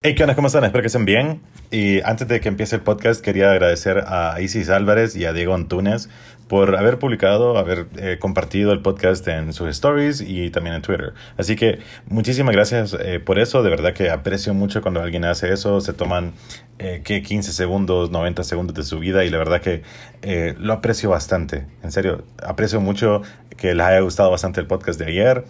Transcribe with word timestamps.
Hey, 0.00 0.14
¿qué 0.14 0.22
onda? 0.22 0.36
¿Cómo 0.36 0.46
están? 0.46 0.62
Espero 0.62 0.80
que 0.80 0.86
estén 0.86 1.04
bien. 1.04 1.40
Y 1.72 2.00
antes 2.02 2.28
de 2.28 2.40
que 2.40 2.46
empiece 2.46 2.76
el 2.76 2.82
podcast, 2.82 3.20
quería 3.20 3.50
agradecer 3.50 4.04
a 4.06 4.40
Isis 4.40 4.70
Álvarez 4.70 5.16
y 5.16 5.24
a 5.24 5.32
Diego 5.32 5.56
Antunes 5.56 6.08
por 6.48 6.76
haber 6.76 6.98
publicado, 6.98 7.58
haber 7.58 7.86
eh, 7.96 8.16
compartido 8.18 8.72
el 8.72 8.80
podcast 8.80 9.26
en 9.28 9.52
sus 9.52 9.68
stories 9.68 10.20
y 10.20 10.50
también 10.50 10.76
en 10.76 10.82
Twitter. 10.82 11.12
Así 11.36 11.56
que 11.56 11.78
muchísimas 12.08 12.54
gracias 12.54 12.96
eh, 12.98 13.20
por 13.20 13.38
eso. 13.38 13.62
De 13.62 13.70
verdad 13.70 13.92
que 13.92 14.10
aprecio 14.10 14.54
mucho 14.54 14.80
cuando 14.80 15.00
alguien 15.02 15.24
hace 15.24 15.52
eso. 15.52 15.80
Se 15.80 15.92
toman 15.92 16.32
eh, 16.78 17.02
que 17.04 17.22
15 17.22 17.52
segundos, 17.52 18.10
90 18.10 18.44
segundos 18.44 18.74
de 18.74 18.82
su 18.82 18.98
vida 18.98 19.24
y 19.24 19.30
la 19.30 19.38
verdad 19.38 19.60
que 19.60 19.82
eh, 20.22 20.54
lo 20.58 20.72
aprecio 20.72 21.10
bastante. 21.10 21.66
En 21.82 21.92
serio, 21.92 22.24
aprecio 22.42 22.80
mucho 22.80 23.22
que 23.56 23.74
les 23.74 23.86
haya 23.86 24.00
gustado 24.00 24.30
bastante 24.30 24.60
el 24.60 24.66
podcast 24.66 24.98
de 24.98 25.06
ayer. 25.06 25.44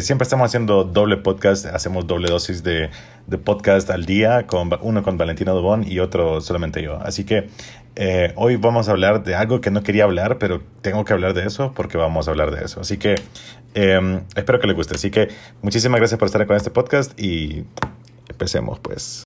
Siempre 0.00 0.24
estamos 0.24 0.46
haciendo 0.46 0.84
doble 0.84 1.18
podcast, 1.18 1.66
hacemos 1.66 2.06
doble 2.06 2.28
dosis 2.28 2.62
de, 2.62 2.90
de 3.26 3.38
podcast 3.38 3.90
al 3.90 4.04
día, 4.04 4.46
con 4.46 4.70
uno 4.80 5.02
con 5.02 5.16
Valentina 5.18 5.52
Dubón 5.52 5.86
y 5.86 5.98
otro 6.00 6.40
solamente 6.40 6.82
yo. 6.82 6.98
Así 7.02 7.24
que 7.24 7.48
eh, 7.96 8.32
hoy 8.36 8.56
vamos 8.56 8.88
a 8.88 8.90
hablar 8.90 9.22
de 9.22 9.34
algo 9.34 9.60
que 9.60 9.70
no 9.70 9.82
quería 9.82 10.04
hablar, 10.04 10.38
pero 10.38 10.62
tengo 10.80 11.04
que 11.04 11.12
hablar 11.12 11.34
de 11.34 11.46
eso 11.46 11.72
porque 11.74 11.96
vamos 11.96 12.26
a 12.26 12.32
hablar 12.32 12.50
de 12.50 12.64
eso. 12.64 12.80
Así 12.80 12.98
que 12.98 13.14
eh, 13.74 14.20
espero 14.34 14.60
que 14.60 14.66
les 14.66 14.76
guste. 14.76 14.94
Así 14.94 15.10
que 15.10 15.28
muchísimas 15.62 16.00
gracias 16.00 16.18
por 16.18 16.26
estar 16.26 16.46
con 16.46 16.56
este 16.56 16.70
podcast 16.70 17.18
y 17.20 17.64
empecemos 18.28 18.78
pues. 18.80 19.24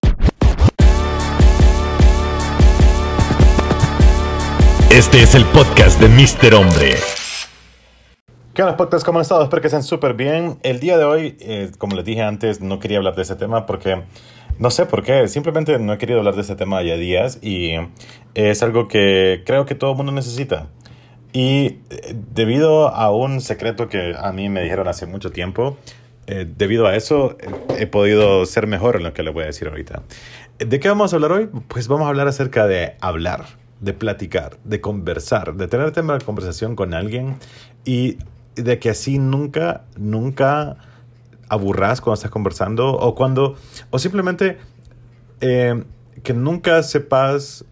Este 4.90 5.22
es 5.22 5.34
el 5.34 5.44
podcast 5.46 6.00
de 6.00 6.08
Mr. 6.08 6.54
Hombre. 6.54 6.96
¿Qué 8.54 8.62
onda, 8.62 8.76
podcast? 8.76 9.06
¿Cómo 9.06 9.20
han 9.20 9.22
estado? 9.22 9.44
Espero 9.44 9.62
que 9.62 9.68
estén 9.68 9.84
súper 9.84 10.14
bien. 10.14 10.58
El 10.64 10.80
día 10.80 10.98
de 10.98 11.04
hoy, 11.04 11.36
eh, 11.40 11.70
como 11.78 11.94
les 11.94 12.04
dije 12.04 12.22
antes, 12.22 12.60
no 12.60 12.80
quería 12.80 12.98
hablar 12.98 13.14
de 13.14 13.22
ese 13.22 13.36
tema 13.36 13.66
porque 13.66 14.02
no 14.58 14.70
sé 14.70 14.86
por 14.86 15.02
qué. 15.02 15.28
Simplemente 15.28 15.78
no 15.78 15.92
he 15.92 15.98
querido 15.98 16.18
hablar 16.18 16.34
de 16.34 16.42
ese 16.42 16.56
tema 16.56 16.82
ya 16.82 16.96
días 16.96 17.38
y 17.42 17.74
es 18.34 18.62
algo 18.62 18.88
que 18.88 19.42
creo 19.46 19.66
que 19.66 19.74
todo 19.74 19.92
el 19.92 19.96
mundo 19.96 20.12
necesita. 20.12 20.68
Y 21.32 21.78
eh, 21.90 22.16
debido 22.34 22.88
a 22.88 23.10
un 23.10 23.40
secreto 23.40 23.88
que 23.88 24.14
a 24.18 24.32
mí 24.32 24.48
me 24.48 24.62
dijeron 24.62 24.88
hace 24.88 25.06
mucho 25.06 25.30
tiempo, 25.30 25.76
eh, 26.26 26.46
debido 26.56 26.86
a 26.86 26.96
eso 26.96 27.36
he 27.78 27.86
podido 27.86 28.44
ser 28.46 28.66
mejor 28.66 28.96
en 28.96 29.04
lo 29.04 29.12
que 29.12 29.22
les 29.22 29.32
voy 29.32 29.44
a 29.44 29.46
decir 29.46 29.68
ahorita. 29.68 30.02
¿De 30.58 30.80
qué 30.80 30.88
vamos 30.88 31.12
a 31.12 31.16
hablar 31.16 31.32
hoy? 31.32 31.48
Pues 31.68 31.86
vamos 31.88 32.06
a 32.06 32.08
hablar 32.08 32.28
acerca 32.28 32.66
de 32.66 32.96
hablar, 33.00 33.44
de 33.80 33.92
platicar, 33.92 34.58
de 34.64 34.80
conversar, 34.80 35.54
de 35.54 35.68
tener 35.68 35.92
tema 35.92 36.18
de 36.18 36.24
conversación 36.24 36.74
con 36.74 36.94
alguien 36.94 37.36
y 37.84 38.18
de 38.56 38.78
que 38.78 38.90
así 38.90 39.18
nunca, 39.18 39.84
nunca 39.96 40.76
aburras 41.48 42.00
cuando 42.00 42.14
estás 42.14 42.30
conversando 42.30 42.92
o 42.92 43.14
cuando, 43.14 43.56
o 43.90 43.98
simplemente 43.98 44.58
eh, 45.40 45.84
que 46.22 46.34
nunca 46.34 46.82
sepas, 46.82 47.64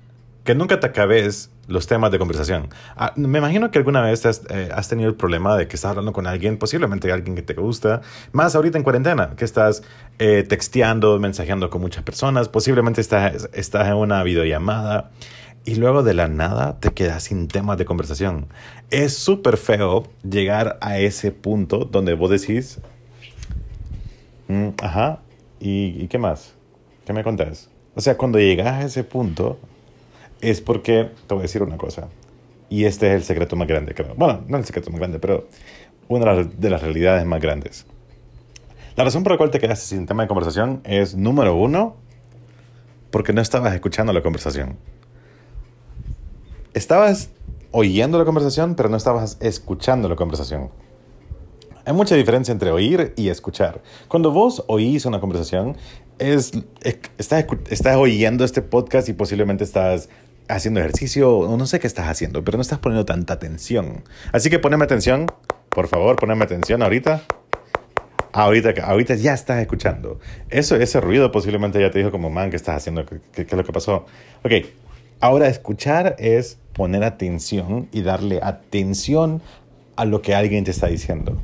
que 0.44 0.54
nunca 0.54 0.80
te 0.80 0.86
acabes 0.86 1.50
los 1.68 1.86
temas 1.86 2.12
de 2.12 2.18
conversación. 2.18 2.68
Ah, 2.96 3.12
me 3.16 3.38
imagino 3.38 3.70
que 3.70 3.78
alguna 3.78 4.00
vez 4.02 4.24
has, 4.24 4.42
eh, 4.50 4.68
has, 4.72 4.88
tenido 4.88 5.08
el 5.08 5.16
problema 5.16 5.56
de 5.56 5.66
que 5.66 5.76
estás 5.76 5.90
hablando 5.90 6.12
con 6.12 6.26
alguien, 6.26 6.58
posiblemente 6.58 7.10
alguien 7.12 7.34
que 7.34 7.42
te 7.42 7.54
gusta, 7.54 8.02
más 8.32 8.54
ahorita 8.54 8.78
en 8.78 8.84
cuarentena, 8.84 9.34
que 9.36 9.44
estás 9.44 9.82
eh, 10.18 10.44
texteando, 10.48 11.18
mensajeando 11.18 11.68
con 11.70 11.80
muchas 11.80 12.04
personas, 12.04 12.48
posiblemente 12.48 13.00
estás, 13.00 13.48
estás 13.52 13.88
en 13.88 13.94
una 13.94 14.22
videollamada 14.22 15.10
y 15.64 15.74
luego 15.74 16.04
de 16.04 16.14
la 16.14 16.28
nada 16.28 16.78
te 16.78 16.90
quedas 16.92 17.24
sin 17.24 17.48
temas 17.48 17.76
de 17.78 17.84
conversación. 17.84 18.46
Es 18.90 19.16
súper 19.16 19.56
feo 19.56 20.04
llegar 20.22 20.78
a 20.80 20.98
ese 20.98 21.32
punto 21.32 21.84
donde 21.84 22.14
vos 22.14 22.30
decís, 22.30 22.78
mm, 24.48 24.68
ajá, 24.82 25.20
¿y, 25.60 26.02
¿y 26.02 26.08
qué 26.08 26.18
más? 26.18 26.54
¿Qué 27.04 27.12
me 27.12 27.24
contás? 27.24 27.70
O 27.94 28.00
sea, 28.00 28.16
cuando 28.16 28.38
llegas 28.38 28.66
a 28.66 28.82
ese 28.82 29.04
punto 29.04 29.58
es 30.40 30.60
porque, 30.60 31.10
te 31.26 31.34
voy 31.34 31.40
a 31.40 31.42
decir 31.42 31.62
una 31.62 31.76
cosa, 31.76 32.08
y 32.68 32.84
este 32.84 33.08
es 33.08 33.14
el 33.14 33.24
secreto 33.24 33.56
más 33.56 33.68
grande, 33.68 33.94
creo. 33.94 34.14
Bueno, 34.16 34.42
no 34.48 34.58
el 34.58 34.64
secreto 34.64 34.90
más 34.90 34.98
grande, 34.98 35.18
pero 35.18 35.48
una 36.08 36.34
de 36.34 36.70
las 36.70 36.82
realidades 36.82 37.24
más 37.24 37.40
grandes. 37.40 37.86
La 38.96 39.04
razón 39.04 39.22
por 39.22 39.32
la 39.32 39.38
cual 39.38 39.50
te 39.50 39.60
quedaste 39.60 39.86
sin 39.86 40.06
tema 40.06 40.22
de 40.22 40.28
conversación 40.28 40.80
es, 40.84 41.14
número 41.14 41.54
uno, 41.54 41.96
porque 43.10 43.32
no 43.32 43.40
estabas 43.40 43.74
escuchando 43.74 44.12
la 44.12 44.22
conversación. 44.22 44.76
Estabas 46.74 47.30
oyendo 47.70 48.18
la 48.18 48.24
conversación, 48.24 48.74
pero 48.74 48.88
no 48.88 48.96
estabas 48.96 49.36
escuchando 49.40 50.08
la 50.08 50.16
conversación. 50.16 50.70
Hay 51.86 51.92
mucha 51.92 52.16
diferencia 52.16 52.50
entre 52.50 52.72
oír 52.72 53.12
y 53.14 53.28
escuchar. 53.28 53.80
Cuando 54.08 54.32
vos 54.32 54.64
oís 54.66 55.06
una 55.06 55.20
conversación, 55.20 55.76
es, 56.18 56.50
es, 56.82 56.98
estás, 57.16 57.46
estás 57.70 57.96
oyendo 57.96 58.44
este 58.44 58.60
podcast 58.60 59.08
y 59.08 59.12
posiblemente 59.12 59.62
estás 59.62 60.08
haciendo 60.48 60.80
ejercicio 60.80 61.38
o 61.38 61.56
no 61.56 61.64
sé 61.64 61.78
qué 61.78 61.86
estás 61.86 62.08
haciendo, 62.08 62.42
pero 62.42 62.58
no 62.58 62.62
estás 62.62 62.80
poniendo 62.80 63.04
tanta 63.04 63.34
atención. 63.34 64.02
Así 64.32 64.50
que 64.50 64.58
poneme 64.58 64.82
atención, 64.82 65.26
por 65.68 65.86
favor, 65.86 66.16
poneme 66.16 66.42
atención 66.42 66.82
ahorita. 66.82 67.22
Ahorita, 68.32 68.74
ahorita 68.82 69.14
ya 69.14 69.32
estás 69.32 69.60
escuchando. 69.60 70.18
Eso, 70.50 70.74
ese 70.74 71.00
ruido 71.00 71.30
posiblemente 71.30 71.80
ya 71.80 71.92
te 71.92 72.00
dijo 72.00 72.10
como, 72.10 72.30
man, 72.30 72.50
¿qué 72.50 72.56
estás 72.56 72.78
haciendo? 72.78 73.06
¿Qué, 73.06 73.20
qué, 73.32 73.46
qué 73.46 73.54
es 73.54 73.56
lo 73.56 73.64
que 73.64 73.72
pasó? 73.72 74.06
Ok, 74.44 74.52
ahora 75.20 75.46
escuchar 75.46 76.16
es 76.18 76.58
poner 76.72 77.04
atención 77.04 77.88
y 77.92 78.02
darle 78.02 78.40
atención 78.42 79.40
a 79.94 80.04
lo 80.04 80.20
que 80.20 80.34
alguien 80.34 80.64
te 80.64 80.72
está 80.72 80.88
diciendo. 80.88 81.38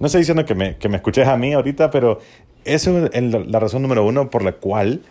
No 0.00 0.06
estoy 0.06 0.22
diciendo 0.22 0.44
que 0.44 0.54
me, 0.54 0.76
que 0.76 0.88
me 0.88 0.96
escuches 0.96 1.28
a 1.28 1.36
mí 1.36 1.52
ahorita, 1.52 1.90
pero 1.90 2.18
eso 2.64 3.06
es 3.06 3.22
la 3.22 3.60
razón 3.60 3.82
número 3.82 4.04
uno 4.04 4.30
por 4.30 4.42
la 4.42 4.52
cual 4.52 5.02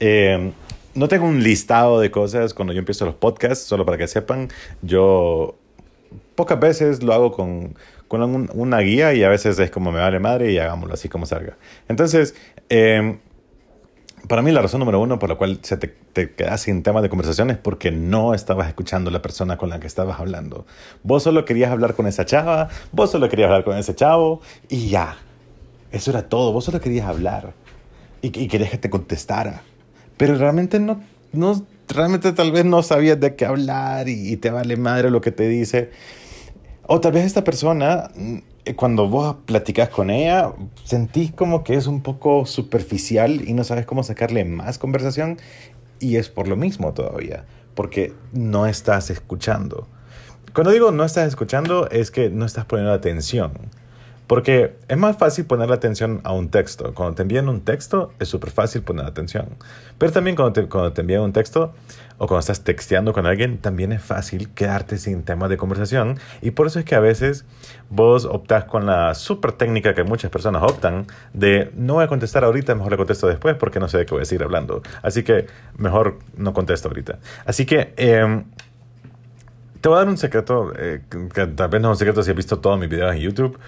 eh, 0.00 0.52
no 0.94 1.08
tengo 1.08 1.26
un 1.26 1.42
listado 1.42 1.98
de 1.98 2.10
cosas 2.10 2.54
cuando 2.54 2.72
yo 2.72 2.78
empiezo 2.78 3.06
los 3.06 3.14
podcasts, 3.14 3.64
solo 3.64 3.84
para 3.84 3.98
que 3.98 4.06
sepan, 4.06 4.48
yo 4.82 5.56
pocas 6.34 6.60
veces 6.60 7.02
lo 7.02 7.12
hago 7.14 7.32
con, 7.32 7.74
con 8.06 8.22
un, 8.22 8.50
una 8.52 8.80
guía 8.80 9.14
y 9.14 9.24
a 9.24 9.28
veces 9.28 9.58
es 9.58 9.70
como 9.70 9.90
me 9.90 10.00
vale 10.00 10.20
madre 10.20 10.52
y 10.52 10.58
hagámoslo 10.58 10.94
así 10.94 11.08
como 11.08 11.26
salga. 11.26 11.56
Entonces, 11.88 12.34
eh, 12.68 13.16
para 14.28 14.42
mí 14.42 14.52
la 14.52 14.62
razón 14.62 14.80
número 14.80 15.00
uno 15.00 15.18
por 15.18 15.28
la 15.28 15.36
cual 15.36 15.58
se 15.62 15.76
te, 15.76 15.88
te 15.88 16.32
quedas 16.32 16.62
sin 16.62 16.82
temas 16.82 17.02
de 17.02 17.08
conversación 17.08 17.50
es 17.50 17.58
porque 17.58 17.90
no 17.90 18.34
estabas 18.34 18.68
escuchando 18.68 19.10
a 19.10 19.12
la 19.12 19.22
persona 19.22 19.56
con 19.56 19.68
la 19.68 19.80
que 19.80 19.86
estabas 19.86 20.20
hablando. 20.20 20.66
Vos 21.02 21.22
solo 21.22 21.44
querías 21.44 21.70
hablar 21.70 21.94
con 21.94 22.06
esa 22.06 22.24
chava, 22.24 22.68
vos 22.92 23.10
solo 23.10 23.28
querías 23.28 23.48
hablar 23.48 23.64
con 23.64 23.76
ese 23.76 23.94
chavo 23.94 24.40
y 24.68 24.88
ya. 24.88 25.16
Eso 25.92 26.10
era 26.10 26.28
todo, 26.28 26.52
vos 26.52 26.64
solo 26.64 26.80
querías 26.80 27.06
hablar 27.06 27.52
y, 28.22 28.26
y 28.38 28.48
querías 28.48 28.70
que 28.70 28.78
te 28.78 28.90
contestara. 28.90 29.62
Pero 30.16 30.36
realmente 30.36 30.80
no, 30.80 31.02
no, 31.32 31.64
realmente 31.88 32.32
tal 32.32 32.52
vez 32.52 32.64
no 32.64 32.82
sabías 32.82 33.20
de 33.20 33.36
qué 33.36 33.46
hablar 33.46 34.08
y, 34.08 34.32
y 34.32 34.36
te 34.36 34.50
vale 34.50 34.76
madre 34.76 35.10
lo 35.10 35.20
que 35.20 35.32
te 35.32 35.48
dice. 35.48 35.90
O 36.86 37.00
tal 37.00 37.12
vez 37.12 37.24
esta 37.24 37.44
persona 37.44 38.10
cuando 38.76 39.08
vos 39.08 39.36
platicas 39.44 39.90
con 39.90 40.10
ella, 40.10 40.52
sentís 40.84 41.32
como 41.32 41.64
que 41.64 41.74
es 41.74 41.86
un 41.86 42.02
poco 42.02 42.46
superficial 42.46 43.46
y 43.46 43.52
no 43.52 43.62
sabes 43.62 43.84
cómo 43.84 44.02
sacarle 44.02 44.44
más 44.44 44.78
conversación 44.78 45.38
y 46.00 46.16
es 46.16 46.30
por 46.30 46.48
lo 46.48 46.56
mismo 46.56 46.94
todavía, 46.94 47.44
porque 47.74 48.14
no 48.32 48.66
estás 48.66 49.10
escuchando. 49.10 49.86
Cuando 50.54 50.70
digo 50.70 50.92
no 50.92 51.04
estás 51.04 51.28
escuchando 51.28 51.88
es 51.90 52.10
que 52.10 52.30
no 52.30 52.46
estás 52.46 52.64
poniendo 52.64 52.92
atención. 52.92 53.52
Porque 54.26 54.74
es 54.88 54.96
más 54.96 55.18
fácil 55.18 55.44
poner 55.44 55.70
atención 55.70 56.20
a 56.24 56.32
un 56.32 56.48
texto. 56.48 56.94
Cuando 56.94 57.14
te 57.14 57.22
envían 57.22 57.48
un 57.48 57.60
texto 57.60 58.12
es 58.18 58.28
súper 58.28 58.50
fácil 58.50 58.82
poner 58.82 59.04
atención. 59.04 59.48
Pero 59.98 60.12
también 60.12 60.34
cuando 60.34 60.52
te, 60.52 60.66
cuando 60.66 60.92
te 60.92 61.02
envían 61.02 61.20
un 61.20 61.32
texto 61.32 61.74
o 62.16 62.26
cuando 62.26 62.40
estás 62.40 62.62
texteando 62.62 63.12
con 63.12 63.26
alguien, 63.26 63.58
también 63.58 63.92
es 63.92 64.02
fácil 64.02 64.48
quedarte 64.50 64.96
sin 64.96 65.24
tema 65.24 65.48
de 65.48 65.56
conversación. 65.56 66.18
Y 66.40 66.52
por 66.52 66.66
eso 66.66 66.78
es 66.78 66.84
que 66.84 66.94
a 66.94 67.00
veces 67.00 67.44
vos 67.90 68.24
optás 68.24 68.64
con 68.64 68.86
la 68.86 69.14
súper 69.14 69.52
técnica 69.52 69.94
que 69.94 70.04
muchas 70.04 70.30
personas 70.30 70.62
optan 70.62 71.06
de 71.34 71.70
no 71.74 71.94
voy 71.94 72.04
a 72.04 72.08
contestar 72.08 72.44
ahorita, 72.44 72.74
mejor 72.74 72.92
le 72.92 72.96
contesto 72.96 73.26
después 73.26 73.56
porque 73.56 73.78
no 73.78 73.88
sé 73.88 73.98
de 73.98 74.06
qué 74.06 74.14
voy 74.14 74.22
a 74.22 74.24
seguir 74.24 74.44
hablando. 74.44 74.82
Así 75.02 75.22
que 75.22 75.46
mejor 75.76 76.18
no 76.36 76.54
contesto 76.54 76.88
ahorita. 76.88 77.18
Así 77.44 77.66
que... 77.66 77.92
Eh, 77.96 78.42
te 79.84 79.90
voy 79.90 79.96
a 79.96 79.98
dar 79.98 80.08
un 80.08 80.16
secreto, 80.16 80.72
eh, 80.78 81.02
que 81.10 81.46
tal 81.46 81.68
vez 81.68 81.82
no 81.82 81.88
es 81.88 81.96
un 81.96 81.98
secreto 81.98 82.22
si 82.22 82.30
has 82.30 82.36
visto 82.38 82.58
todos 82.58 82.80
mis 82.80 82.88
videos 82.88 83.14
en 83.14 83.20
YouTube. 83.20 83.58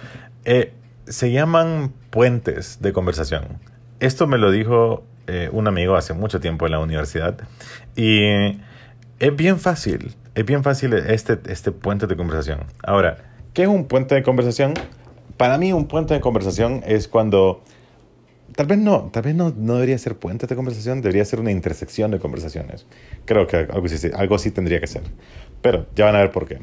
Eh, 0.47 0.71
se 1.07 1.29
llaman 1.29 1.91
puentes 2.09 2.81
de 2.81 2.93
conversación. 2.93 3.59
Esto 3.99 4.27
me 4.27 4.37
lo 4.37 4.49
dijo 4.49 5.03
eh, 5.27 5.49
un 5.51 5.67
amigo 5.67 5.97
hace 5.97 6.13
mucho 6.13 6.39
tiempo 6.39 6.65
en 6.65 6.71
la 6.71 6.79
universidad. 6.79 7.37
Y 7.97 8.21
es 9.19 9.35
bien 9.35 9.59
fácil, 9.59 10.15
es 10.35 10.45
bien 10.45 10.63
fácil 10.63 10.93
este, 10.93 11.37
este 11.51 11.73
puente 11.73 12.07
de 12.07 12.15
conversación. 12.15 12.61
Ahora, 12.83 13.17
¿qué 13.53 13.63
es 13.63 13.67
un 13.67 13.89
puente 13.89 14.15
de 14.15 14.23
conversación? 14.23 14.73
Para 15.35 15.57
mí 15.57 15.73
un 15.73 15.85
puente 15.85 16.13
de 16.13 16.21
conversación 16.21 16.81
es 16.85 17.09
cuando... 17.09 17.61
Tal 18.55 18.67
vez 18.67 18.77
no, 18.77 19.09
tal 19.11 19.23
vez 19.23 19.35
no, 19.35 19.53
no 19.55 19.73
debería 19.73 19.97
ser 19.97 20.15
puente 20.15 20.47
de 20.47 20.55
conversación, 20.55 21.01
debería 21.01 21.25
ser 21.25 21.41
una 21.41 21.51
intersección 21.51 22.09
de 22.09 22.19
conversaciones. 22.19 22.87
Creo 23.25 23.47
que 23.47 23.57
algo 23.57 23.87
sí, 23.89 24.09
algo 24.15 24.39
sí 24.39 24.51
tendría 24.51 24.79
que 24.79 24.87
ser. 24.87 25.03
Pero 25.61 25.87
ya 25.93 26.05
van 26.05 26.15
a 26.15 26.19
ver 26.19 26.31
por 26.31 26.47
qué. 26.47 26.59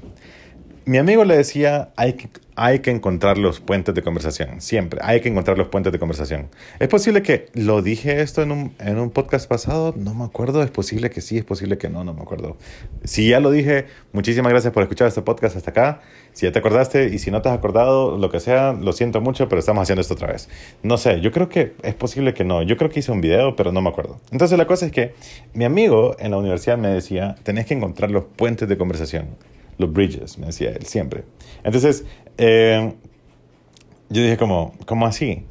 Mi 0.86 0.98
amigo 0.98 1.24
le 1.24 1.36
decía, 1.36 1.90
hay 1.96 2.12
que, 2.14 2.28
hay 2.56 2.80
que 2.80 2.90
encontrar 2.90 3.38
los 3.38 3.60
puentes 3.60 3.94
de 3.94 4.02
conversación, 4.02 4.60
siempre, 4.60 5.00
hay 5.02 5.20
que 5.20 5.28
encontrar 5.28 5.56
los 5.56 5.68
puentes 5.68 5.92
de 5.92 5.98
conversación. 5.98 6.48
Es 6.78 6.88
posible 6.88 7.22
que 7.22 7.46
lo 7.54 7.80
dije 7.80 8.20
esto 8.20 8.42
en 8.42 8.52
un, 8.52 8.74
en 8.78 8.98
un 8.98 9.10
podcast 9.10 9.48
pasado, 9.48 9.94
no 9.96 10.14
me 10.14 10.24
acuerdo, 10.24 10.62
es 10.62 10.70
posible 10.70 11.10
que 11.10 11.20
sí, 11.20 11.38
es 11.38 11.44
posible 11.44 11.78
que 11.78 11.88
no, 11.88 12.04
no 12.04 12.12
me 12.12 12.22
acuerdo. 12.22 12.56
Si 13.02 13.28
ya 13.28 13.40
lo 13.40 13.50
dije, 13.50 13.86
muchísimas 14.12 14.52
gracias 14.52 14.72
por 14.72 14.82
escuchar 14.82 15.08
este 15.08 15.22
podcast 15.22 15.56
hasta 15.56 15.70
acá. 15.70 16.00
Si 16.32 16.46
ya 16.46 16.52
te 16.52 16.58
acordaste 16.58 17.06
y 17.06 17.18
si 17.18 17.30
no 17.30 17.40
te 17.40 17.48
has 17.48 17.56
acordado, 17.56 18.18
lo 18.18 18.28
que 18.28 18.40
sea, 18.40 18.72
lo 18.72 18.92
siento 18.92 19.20
mucho, 19.20 19.48
pero 19.48 19.60
estamos 19.60 19.82
haciendo 19.82 20.02
esto 20.02 20.14
otra 20.14 20.32
vez. 20.32 20.48
No 20.82 20.98
sé, 20.98 21.20
yo 21.20 21.30
creo 21.32 21.48
que 21.48 21.74
es 21.82 21.94
posible 21.94 22.34
que 22.34 22.44
no, 22.44 22.62
yo 22.62 22.76
creo 22.76 22.90
que 22.90 23.00
hice 23.00 23.12
un 23.12 23.20
video, 23.20 23.56
pero 23.56 23.72
no 23.72 23.80
me 23.80 23.88
acuerdo. 23.88 24.20
Entonces 24.32 24.58
la 24.58 24.66
cosa 24.66 24.86
es 24.86 24.92
que 24.92 25.14
mi 25.54 25.64
amigo 25.64 26.16
en 26.18 26.32
la 26.32 26.36
universidad 26.36 26.76
me 26.76 26.88
decía, 26.88 27.36
tenés 27.42 27.66
que 27.66 27.74
encontrar 27.74 28.10
los 28.10 28.24
puentes 28.24 28.68
de 28.68 28.76
conversación 28.76 29.28
los 29.78 29.92
bridges, 29.92 30.38
me 30.38 30.46
decía 30.46 30.70
él 30.70 30.84
siempre. 30.86 31.24
Entonces, 31.62 32.04
eh, 32.38 32.92
yo 34.08 34.22
dije 34.22 34.36
como, 34.36 34.74
¿cómo 34.86 35.06
así? 35.06 35.44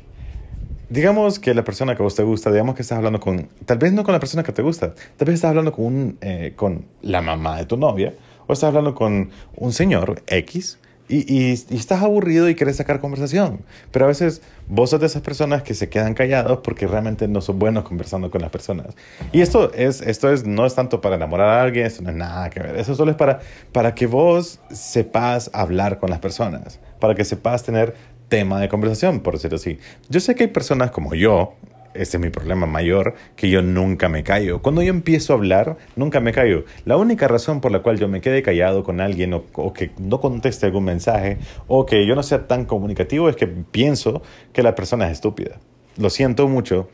Digamos 0.89 1.39
que 1.39 1.53
la 1.53 1.63
persona 1.63 1.95
que 1.95 2.03
a 2.03 2.05
vos 2.05 2.15
te 2.15 2.23
gusta, 2.23 2.51
digamos 2.51 2.75
que 2.75 2.83
estás 2.83 2.97
hablando 2.97 3.19
con, 3.19 3.49
tal 3.65 3.77
vez 3.77 3.93
no 3.93 4.03
con 4.03 4.13
la 4.13 4.19
persona 4.19 4.43
que 4.43 4.51
te 4.51 4.61
gusta, 4.61 4.93
tal 5.17 5.25
vez 5.25 5.35
estás 5.35 5.49
hablando 5.49 5.71
con, 5.71 6.17
eh, 6.21 6.53
con 6.55 6.85
la 7.01 7.21
mamá 7.21 7.57
de 7.57 7.65
tu 7.65 7.77
novia, 7.77 8.13
o 8.47 8.53
estás 8.53 8.67
hablando 8.67 8.93
con 8.93 9.31
un 9.55 9.73
señor 9.73 10.21
X, 10.27 10.77
y, 11.09 11.51
y, 11.51 11.51
estás 11.51 12.01
aburrido 12.01 12.49
y 12.49 12.55
quieres 12.55 12.77
sacar 12.77 12.99
conversación. 12.99 13.61
Pero 13.91 14.05
a 14.05 14.07
veces 14.07 14.41
vos 14.67 14.89
sos 14.89 14.99
de 14.99 15.07
esas 15.07 15.21
personas 15.21 15.61
que 15.63 15.73
se 15.73 15.89
quedan 15.89 16.13
callados 16.13 16.59
porque 16.63 16.87
realmente 16.87 17.27
no 17.27 17.41
son 17.41 17.59
buenos 17.59 17.83
conversando 17.83 18.31
con 18.31 18.41
las 18.41 18.49
personas. 18.49 18.95
Y 19.31 19.41
esto, 19.41 19.73
es, 19.73 20.01
esto 20.01 20.31
es, 20.31 20.45
no 20.45 20.65
es 20.65 20.75
tanto 20.75 21.01
para 21.01 21.15
enamorar 21.15 21.49
a 21.49 21.61
alguien, 21.63 21.85
esto 21.85 22.01
no 22.01 22.09
es 22.09 22.15
nada 22.15 22.49
que 22.49 22.61
ver. 22.61 22.75
Eso 22.77 22.95
solo 22.95 23.11
es 23.11 23.17
para, 23.17 23.39
para 23.71 23.93
que 23.93 24.07
vos 24.07 24.59
sepas 24.71 25.49
hablar 25.53 25.99
con 25.99 26.09
las 26.09 26.19
personas, 26.19 26.79
para 26.99 27.15
que 27.15 27.25
sepas 27.25 27.63
tener 27.63 27.95
tema 28.29 28.59
de 28.59 28.69
conversación, 28.69 29.19
por 29.19 29.35
decirlo 29.35 29.57
así. 29.57 29.79
Yo 30.09 30.19
sé 30.19 30.35
que 30.35 30.43
hay 30.43 30.49
personas 30.49 30.91
como 30.91 31.13
yo, 31.13 31.55
ese 31.93 32.17
es 32.17 32.21
mi 32.21 32.29
problema 32.29 32.65
mayor, 32.65 33.15
que 33.35 33.49
yo 33.49 33.61
nunca 33.61 34.09
me 34.09 34.23
callo. 34.23 34.61
Cuando 34.61 34.81
yo 34.81 34.89
empiezo 34.89 35.33
a 35.33 35.35
hablar, 35.35 35.77
nunca 35.95 36.19
me 36.19 36.31
callo. 36.31 36.65
La 36.85 36.97
única 36.97 37.27
razón 37.27 37.61
por 37.61 37.71
la 37.71 37.81
cual 37.81 37.99
yo 37.99 38.07
me 38.07 38.21
quede 38.21 38.41
callado 38.41 38.83
con 38.83 39.01
alguien 39.01 39.33
o, 39.33 39.73
que 39.73 39.91
no 39.99 40.19
conteste 40.19 40.65
algún 40.65 40.85
mensaje 40.85 41.37
o 41.67 41.85
que 41.85 42.05
yo 42.07 42.15
no 42.15 42.23
sea 42.23 42.47
tan 42.47 42.65
comunicativo 42.65 43.29
es 43.29 43.35
que 43.35 43.47
pienso 43.47 44.21
que 44.51 44.63
la 44.63 44.75
persona 44.75 45.05
es 45.05 45.13
estúpida. 45.13 45.59
Lo 45.97 46.09
siento 46.09 46.47
mucho, 46.47 46.89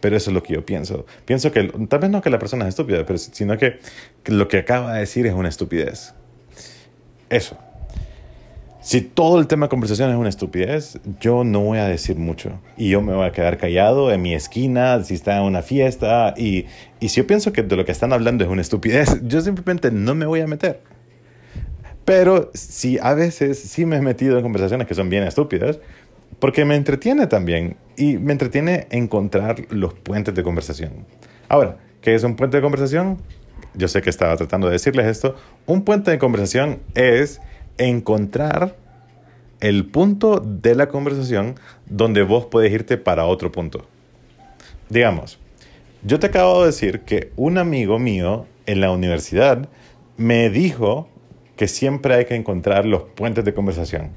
pero 0.00 0.16
eso 0.16 0.30
es 0.30 0.34
lo 0.34 0.42
que 0.42 0.54
yo 0.54 0.66
pienso. 0.66 1.06
Pienso 1.24 1.52
que, 1.52 1.64
tal 1.88 2.00
vez 2.00 2.10
no 2.10 2.22
que 2.22 2.30
la 2.30 2.38
persona 2.38 2.64
es 2.64 2.70
estúpida, 2.70 3.06
pero, 3.06 3.18
sino 3.18 3.56
que 3.56 3.78
lo 4.26 4.48
que 4.48 4.58
acaba 4.58 4.94
de 4.94 5.00
decir 5.00 5.26
es 5.26 5.34
una 5.34 5.48
estupidez. 5.48 6.14
Eso. 7.30 7.56
Si 8.82 9.00
todo 9.00 9.38
el 9.38 9.46
tema 9.46 9.66
de 9.66 9.70
conversación 9.70 10.10
es 10.10 10.16
una 10.16 10.28
estupidez, 10.28 10.98
yo 11.20 11.44
no 11.44 11.60
voy 11.60 11.78
a 11.78 11.86
decir 11.86 12.16
mucho. 12.16 12.58
Y 12.76 12.90
yo 12.90 13.00
me 13.00 13.14
voy 13.14 13.24
a 13.24 13.30
quedar 13.30 13.56
callado 13.56 14.10
en 14.10 14.20
mi 14.20 14.34
esquina, 14.34 15.04
si 15.04 15.14
está 15.14 15.36
en 15.36 15.44
una 15.44 15.62
fiesta. 15.62 16.34
Y, 16.36 16.66
y 16.98 17.08
si 17.08 17.20
yo 17.20 17.26
pienso 17.28 17.52
que 17.52 17.62
de 17.62 17.76
lo 17.76 17.84
que 17.84 17.92
están 17.92 18.12
hablando 18.12 18.42
es 18.42 18.50
una 18.50 18.60
estupidez, 18.60 19.20
yo 19.28 19.40
simplemente 19.40 19.92
no 19.92 20.16
me 20.16 20.26
voy 20.26 20.40
a 20.40 20.48
meter. 20.48 20.80
Pero 22.04 22.50
si 22.54 22.98
a 22.98 23.14
veces 23.14 23.56
sí 23.56 23.86
me 23.86 23.98
he 23.98 24.02
metido 24.02 24.36
en 24.36 24.42
conversaciones 24.42 24.88
que 24.88 24.96
son 24.96 25.08
bien 25.08 25.22
estúpidas, 25.22 25.78
porque 26.40 26.64
me 26.64 26.74
entretiene 26.74 27.28
también. 27.28 27.76
Y 27.96 28.18
me 28.18 28.32
entretiene 28.32 28.88
encontrar 28.90 29.62
los 29.70 29.94
puentes 29.94 30.34
de 30.34 30.42
conversación. 30.42 31.06
Ahora, 31.48 31.76
¿qué 32.00 32.16
es 32.16 32.24
un 32.24 32.34
puente 32.34 32.56
de 32.56 32.62
conversación? 32.64 33.18
Yo 33.74 33.86
sé 33.86 34.02
que 34.02 34.10
estaba 34.10 34.36
tratando 34.36 34.66
de 34.66 34.72
decirles 34.72 35.06
esto. 35.06 35.36
Un 35.66 35.82
puente 35.84 36.10
de 36.10 36.18
conversación 36.18 36.80
es 36.96 37.40
encontrar 37.78 38.76
el 39.60 39.86
punto 39.86 40.40
de 40.40 40.74
la 40.74 40.88
conversación 40.88 41.54
donde 41.86 42.22
vos 42.22 42.46
puedes 42.46 42.72
irte 42.72 42.98
para 42.98 43.26
otro 43.26 43.52
punto. 43.52 43.84
Digamos, 44.88 45.38
yo 46.02 46.18
te 46.18 46.26
acabo 46.26 46.60
de 46.60 46.66
decir 46.66 47.00
que 47.00 47.30
un 47.36 47.58
amigo 47.58 47.98
mío 47.98 48.46
en 48.66 48.80
la 48.80 48.90
universidad 48.90 49.68
me 50.16 50.50
dijo 50.50 51.08
que 51.56 51.68
siempre 51.68 52.14
hay 52.14 52.24
que 52.24 52.34
encontrar 52.34 52.86
los 52.86 53.02
puentes 53.02 53.44
de 53.44 53.54
conversación. 53.54 54.10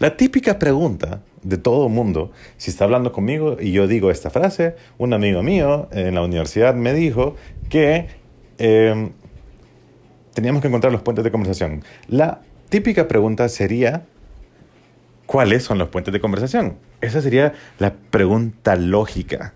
La 0.00 0.16
típica 0.16 0.58
pregunta 0.58 1.22
de 1.42 1.56
todo 1.56 1.88
mundo, 1.88 2.32
si 2.56 2.70
está 2.70 2.84
hablando 2.84 3.12
conmigo 3.12 3.56
y 3.60 3.72
yo 3.72 3.86
digo 3.86 4.10
esta 4.10 4.30
frase, 4.30 4.74
un 4.96 5.12
amigo 5.12 5.42
mío 5.42 5.88
en 5.92 6.14
la 6.14 6.22
universidad 6.22 6.74
me 6.74 6.92
dijo 6.92 7.36
que 7.68 8.08
eh, 8.58 9.10
teníamos 10.38 10.62
que 10.62 10.68
encontrar 10.68 10.92
los 10.92 11.02
puentes 11.02 11.24
de 11.24 11.32
conversación. 11.32 11.82
La 12.06 12.42
típica 12.68 13.08
pregunta 13.08 13.48
sería, 13.48 14.04
¿cuáles 15.26 15.64
son 15.64 15.78
los 15.78 15.88
puentes 15.88 16.12
de 16.12 16.20
conversación? 16.20 16.76
Esa 17.00 17.20
sería 17.20 17.54
la 17.80 17.94
pregunta 17.94 18.76
lógica. 18.76 19.52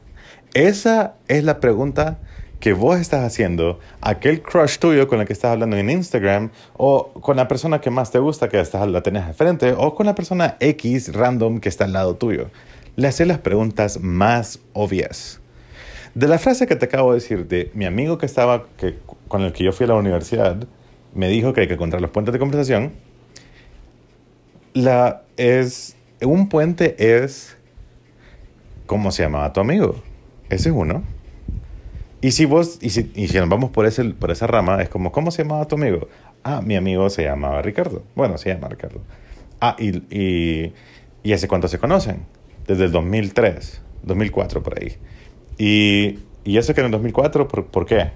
Esa 0.55 1.15
es 1.29 1.45
la 1.45 1.61
pregunta 1.61 2.19
que 2.59 2.73
vos 2.73 2.99
estás 2.99 3.23
haciendo 3.23 3.79
aquel 4.01 4.43
crush 4.43 4.79
tuyo 4.79 5.07
con 5.07 5.21
el 5.21 5.27
que 5.29 5.35
estás 5.35 5.53
hablando 5.53 5.77
en 5.77 5.89
Instagram 5.89 6.51
o 6.77 7.13
con 7.13 7.37
la 7.37 7.47
persona 7.47 7.81
que 7.81 7.91
más 7.91 8.11
te 8.11 8.19
gusta 8.19 8.49
que 8.49 8.59
estás, 8.59 8.89
la 8.89 9.05
tenés 9.05 9.25
de 9.29 9.35
frente 9.35 9.75
o 9.79 9.95
con 9.95 10.07
la 10.07 10.17
persona 10.17 10.57
X 10.59 11.15
random 11.15 11.61
que 11.61 11.69
está 11.69 11.85
al 11.85 11.93
lado 11.93 12.17
tuyo. 12.17 12.51
Le 12.97 13.07
haces 13.07 13.29
las 13.29 13.39
preguntas 13.39 14.01
más 14.01 14.59
obvias. 14.73 15.42
De 16.15 16.29
la 16.29 16.39
frase 16.39 16.67
que 16.67 16.77
te 16.77 16.85
acabo 16.85 17.13
de 17.13 17.21
decir 17.21 17.49
de 17.49 17.71
mi 17.75 17.87
amigo 17.87 18.19
que 18.19 18.27
estaba, 18.27 18.67
que, 18.77 18.99
con 19.29 19.43
el 19.43 19.53
que 19.53 19.65
yo 19.65 19.73
fui 19.73 19.85
a 19.85 19.89
la 19.89 19.95
universidad, 19.95 20.67
me 21.15 21.29
dijo 21.29 21.55
que 21.55 21.63
hay 21.63 21.69
que 21.69 21.75
encontrar 21.75 22.03
los 22.03 22.11
puentes 22.11 22.33
de 22.33 22.39
conversación. 22.39 22.93
La 24.75 25.23
es, 25.39 25.97
un 26.21 26.49
puente 26.49 26.97
es, 26.99 27.57
¿cómo 28.87 29.11
se 29.11 29.23
llamaba 29.23 29.53
tu 29.55 29.61
amigo? 29.61 30.03
Ese 30.51 30.69
es 30.69 30.75
uno. 30.75 31.03
Y 32.21 32.33
si 32.33 32.45
vos, 32.45 32.79
y 32.83 32.91
si, 32.91 33.11
y 33.15 33.29
si 33.29 33.39
nos 33.39 33.49
vamos 33.49 33.71
por, 33.71 33.87
ese, 33.87 34.05
por 34.05 34.31
esa 34.31 34.47
rama, 34.47 34.83
es 34.83 34.91
como, 34.91 35.13
¿cómo 35.13 35.31
se 35.31 35.43
llamaba 35.45 35.67
tu 35.67 35.77
amigo? 35.77 36.09
Ah, 36.45 36.61
mi 36.63 36.77
amigo 36.77 37.09
se 37.09 37.25
llamaba 37.25 37.63
Ricardo. 37.63 38.03
Bueno, 38.15 38.37
se 38.37 38.53
llama 38.53 38.69
Ricardo. 38.69 39.01
Ah, 39.61 39.77
y, 39.79 39.97
y, 40.15 40.73
y 41.23 41.33
hace 41.33 41.49
cuánto 41.49 41.69
se 41.69 41.79
conocen? 41.79 42.27
Desde 42.67 42.85
el 42.85 42.93
2003, 42.93 43.81
2004 44.03 44.63
por 44.63 44.79
ahí. 44.79 44.99
Y, 45.59 46.19
y 46.45 46.57
eso 46.59 46.75
que 46.75 46.81
en 46.81 46.87
el 46.87 46.93
2004, 46.93 47.49
¿por, 47.49 47.67
¿por 47.67 47.87
qué? 47.87 48.11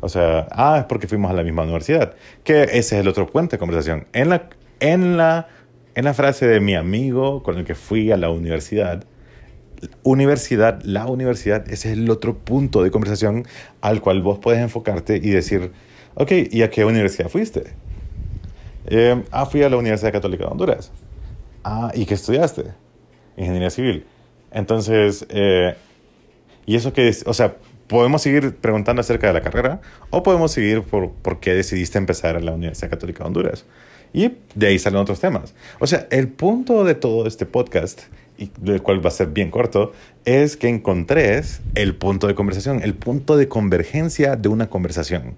O 0.00 0.08
sea, 0.08 0.46
ah, 0.50 0.78
es 0.78 0.84
porque 0.84 1.08
fuimos 1.08 1.30
a 1.30 1.34
la 1.34 1.42
misma 1.42 1.62
universidad. 1.62 2.14
Que 2.44 2.62
ese 2.62 2.78
es 2.78 2.92
el 2.92 3.08
otro 3.08 3.26
puente 3.26 3.56
de 3.56 3.58
conversación. 3.58 4.06
En 4.12 4.28
la, 4.28 4.48
en 4.80 5.16
la, 5.16 5.48
en 5.94 6.04
la 6.04 6.14
frase 6.14 6.46
de 6.46 6.60
mi 6.60 6.74
amigo 6.74 7.42
con 7.42 7.58
el 7.58 7.64
que 7.64 7.74
fui 7.74 8.12
a 8.12 8.16
la 8.16 8.30
universidad, 8.30 9.04
universidad, 10.02 10.82
la 10.82 11.06
universidad, 11.06 11.68
ese 11.70 11.92
es 11.92 11.98
el 11.98 12.10
otro 12.10 12.36
punto 12.36 12.82
de 12.82 12.90
conversación 12.90 13.46
al 13.80 14.00
cual 14.00 14.22
vos 14.22 14.38
puedes 14.38 14.60
enfocarte 14.60 15.16
y 15.16 15.30
decir, 15.30 15.72
ok, 16.14 16.32
¿y 16.50 16.62
a 16.62 16.70
qué 16.70 16.84
universidad 16.84 17.28
fuiste? 17.28 17.74
Eh, 18.86 19.22
ah, 19.30 19.46
fui 19.46 19.62
a 19.62 19.68
la 19.68 19.76
Universidad 19.76 20.12
Católica 20.12 20.44
de 20.44 20.50
Honduras. 20.50 20.92
Ah, 21.64 21.90
¿y 21.94 22.06
qué 22.06 22.14
estudiaste? 22.14 22.64
Ingeniería 23.36 23.70
civil. 23.70 24.06
Entonces, 24.52 25.26
eh, 25.30 25.74
y 26.66 26.76
eso 26.76 26.92
que 26.92 27.14
o 27.24 27.32
sea, 27.32 27.56
podemos 27.86 28.22
seguir 28.22 28.56
preguntando 28.56 29.00
acerca 29.00 29.28
de 29.28 29.32
la 29.32 29.40
carrera 29.40 29.80
o 30.10 30.22
podemos 30.22 30.52
seguir 30.52 30.82
por, 30.82 31.10
por 31.10 31.40
qué 31.40 31.54
decidiste 31.54 31.98
empezar 31.98 32.36
en 32.36 32.44
la 32.44 32.52
Universidad 32.52 32.90
Católica 32.90 33.22
de 33.22 33.28
Honduras. 33.28 33.64
Y 34.12 34.32
de 34.54 34.68
ahí 34.68 34.78
salen 34.78 35.00
otros 35.00 35.20
temas. 35.20 35.54
O 35.78 35.86
sea, 35.86 36.06
el 36.10 36.28
punto 36.28 36.84
de 36.84 36.94
todo 36.94 37.26
este 37.26 37.46
podcast, 37.46 38.02
y 38.38 38.50
del 38.60 38.82
cual 38.82 39.04
va 39.04 39.08
a 39.08 39.12
ser 39.12 39.28
bien 39.28 39.50
corto, 39.50 39.92
es 40.24 40.56
que 40.56 40.68
encontres 40.68 41.60
el 41.74 41.94
punto 41.94 42.26
de 42.26 42.34
conversación, 42.34 42.82
el 42.82 42.94
punto 42.94 43.36
de 43.36 43.48
convergencia 43.48 44.36
de 44.36 44.48
una 44.48 44.68
conversación. 44.68 45.36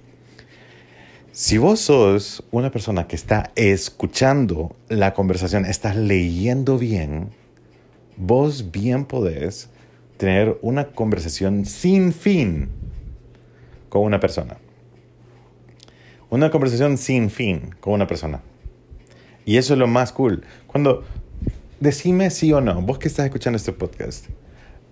Si 1.32 1.58
vos 1.58 1.80
sos 1.80 2.42
una 2.50 2.70
persona 2.70 3.06
que 3.06 3.16
está 3.16 3.52
escuchando 3.54 4.74
la 4.88 5.14
conversación, 5.14 5.66
estás 5.66 5.94
leyendo 5.94 6.78
bien, 6.78 7.30
vos 8.16 8.70
bien 8.72 9.04
podés 9.04 9.70
tener 10.18 10.58
una 10.60 10.88
conversación 10.88 11.64
sin 11.64 12.12
fin 12.12 12.68
con 13.88 14.02
una 14.02 14.20
persona. 14.20 14.58
Una 16.28 16.50
conversación 16.50 16.98
sin 16.98 17.30
fin 17.30 17.74
con 17.80 17.94
una 17.94 18.06
persona. 18.06 18.42
Y 19.46 19.56
eso 19.56 19.72
es 19.72 19.78
lo 19.78 19.86
más 19.86 20.12
cool. 20.12 20.44
Cuando 20.66 21.04
decime 21.80 22.28
sí 22.30 22.52
o 22.52 22.60
no, 22.60 22.82
vos 22.82 22.98
que 22.98 23.08
estás 23.08 23.24
escuchando 23.24 23.56
este 23.56 23.72
podcast, 23.72 24.26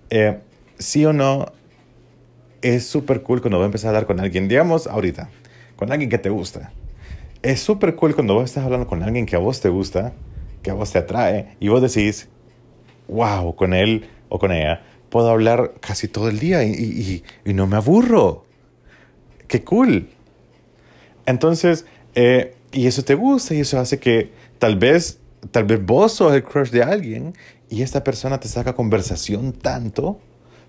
eh, 0.09 0.39
sí 0.79 1.05
o 1.05 1.13
no 1.13 1.53
es 2.63 2.87
súper 2.87 3.23
cool 3.23 3.43
cuando 3.43 3.59
vos 3.59 3.67
empezar 3.67 3.89
a 3.89 3.91
hablar 3.91 4.07
con 4.07 4.21
alguien, 4.21 4.49
digamos 4.49 4.87
ahorita, 4.87 5.29
con 5.75 5.93
alguien 5.93 6.09
que 6.09 6.19
te 6.19 6.31
gusta. 6.31 6.73
Es 7.43 7.61
súper 7.61 7.97
cool 7.97 8.15
cuando 8.15 8.35
vos 8.35 8.45
estás 8.45 8.65
hablando 8.65 8.87
con 8.87 9.03
alguien 9.03 9.27
que 9.27 9.37
a 9.37 9.41
vos 9.41 9.61
te 9.61 9.69
gusta, 9.69 10.15
que 10.63 10.71
a 10.71 10.75
vos 10.75 10.91
te 10.93 10.99
atrae, 10.99 11.57
y 11.61 11.69
vos 11.69 11.83
decís, 11.83 12.29
wow, 13.09 13.55
con 13.55 13.75
él 13.75 14.09
o 14.29 14.39
con 14.39 14.53
ella 14.53 14.83
puedo 15.17 15.31
hablar 15.31 15.73
casi 15.81 16.09
todo 16.09 16.29
el 16.29 16.39
día 16.39 16.63
y, 16.63 17.25
no 17.47 17.67
me 17.67 17.77
aburro. 17.77 18.45
¡Qué 19.49 19.65
cool! 19.65 20.11
Entonces, 21.25 21.87
eh, 22.15 22.55
y 22.71 22.87
eso 22.87 23.03
te 23.03 23.15
gusta 23.15 23.55
y 23.55 23.61
eso 23.61 23.81
hace 23.81 23.99
que 23.99 24.31
tal 24.59 24.77
vez, 24.77 25.19
tal 25.53 25.65
vez 25.65 25.83
vos 25.83 26.13
sos 26.13 26.35
el 26.35 26.45
crush 26.45 26.69
de 26.69 26.83
alguien 26.83 27.33
y 27.71 27.81
esta 27.81 28.05
persona 28.05 28.41
te 28.41 28.47
saca 28.47 28.75
conversación 28.75 29.55
tanto, 29.55 30.21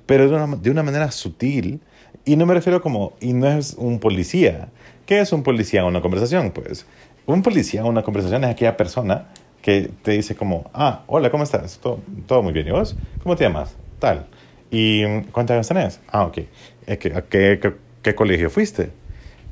pero 0.06 0.30
de 0.30 0.36
una, 0.38 0.56
de 0.56 0.72
una 0.72 0.82
manera 0.82 1.12
sutil. 1.12 1.82
Y 2.24 2.38
no 2.38 2.46
me 2.46 2.54
refiero 2.54 2.82
como, 2.82 3.18
y 3.20 3.34
no 3.34 3.50
es 3.50 3.74
un 3.78 4.00
policía. 4.00 4.70
¿Qué 5.06 5.20
es 5.20 5.34
un 5.34 5.44
policía 5.44 5.84
una 5.84 6.00
conversación? 6.00 6.52
Pues 6.52 6.86
un 7.26 7.42
policía 7.42 7.84
una 7.84 8.02
conversación 8.02 8.46
es 8.46 8.52
aquella 8.52 8.78
persona 8.78 9.28
que 9.62 9.92
te 10.04 10.12
dice 10.12 10.38
como, 10.38 10.72
ah, 10.74 11.04
hola, 11.08 11.30
¿cómo 11.32 11.44
estás? 11.44 11.80
Todo, 11.80 12.00
todo 12.26 12.42
muy 12.44 12.54
bien. 12.54 12.70
¿Y 12.70 12.72
vos? 12.72 12.96
¿Cómo 13.22 13.36
te 13.36 13.44
llamas? 13.44 13.76
Tal. 14.00 14.28
¿Y 14.72 15.22
cuántos 15.32 15.54
años 15.56 15.68
tenés? 15.68 16.00
Ah, 16.08 16.26
ok. 16.26 16.40
¿A 16.88 16.96
qué, 16.98 17.14
a 17.16 17.22
qué, 17.24 17.60
qué, 17.62 17.74
qué 18.02 18.16
colegio 18.16 18.50
fuiste? 18.50 18.92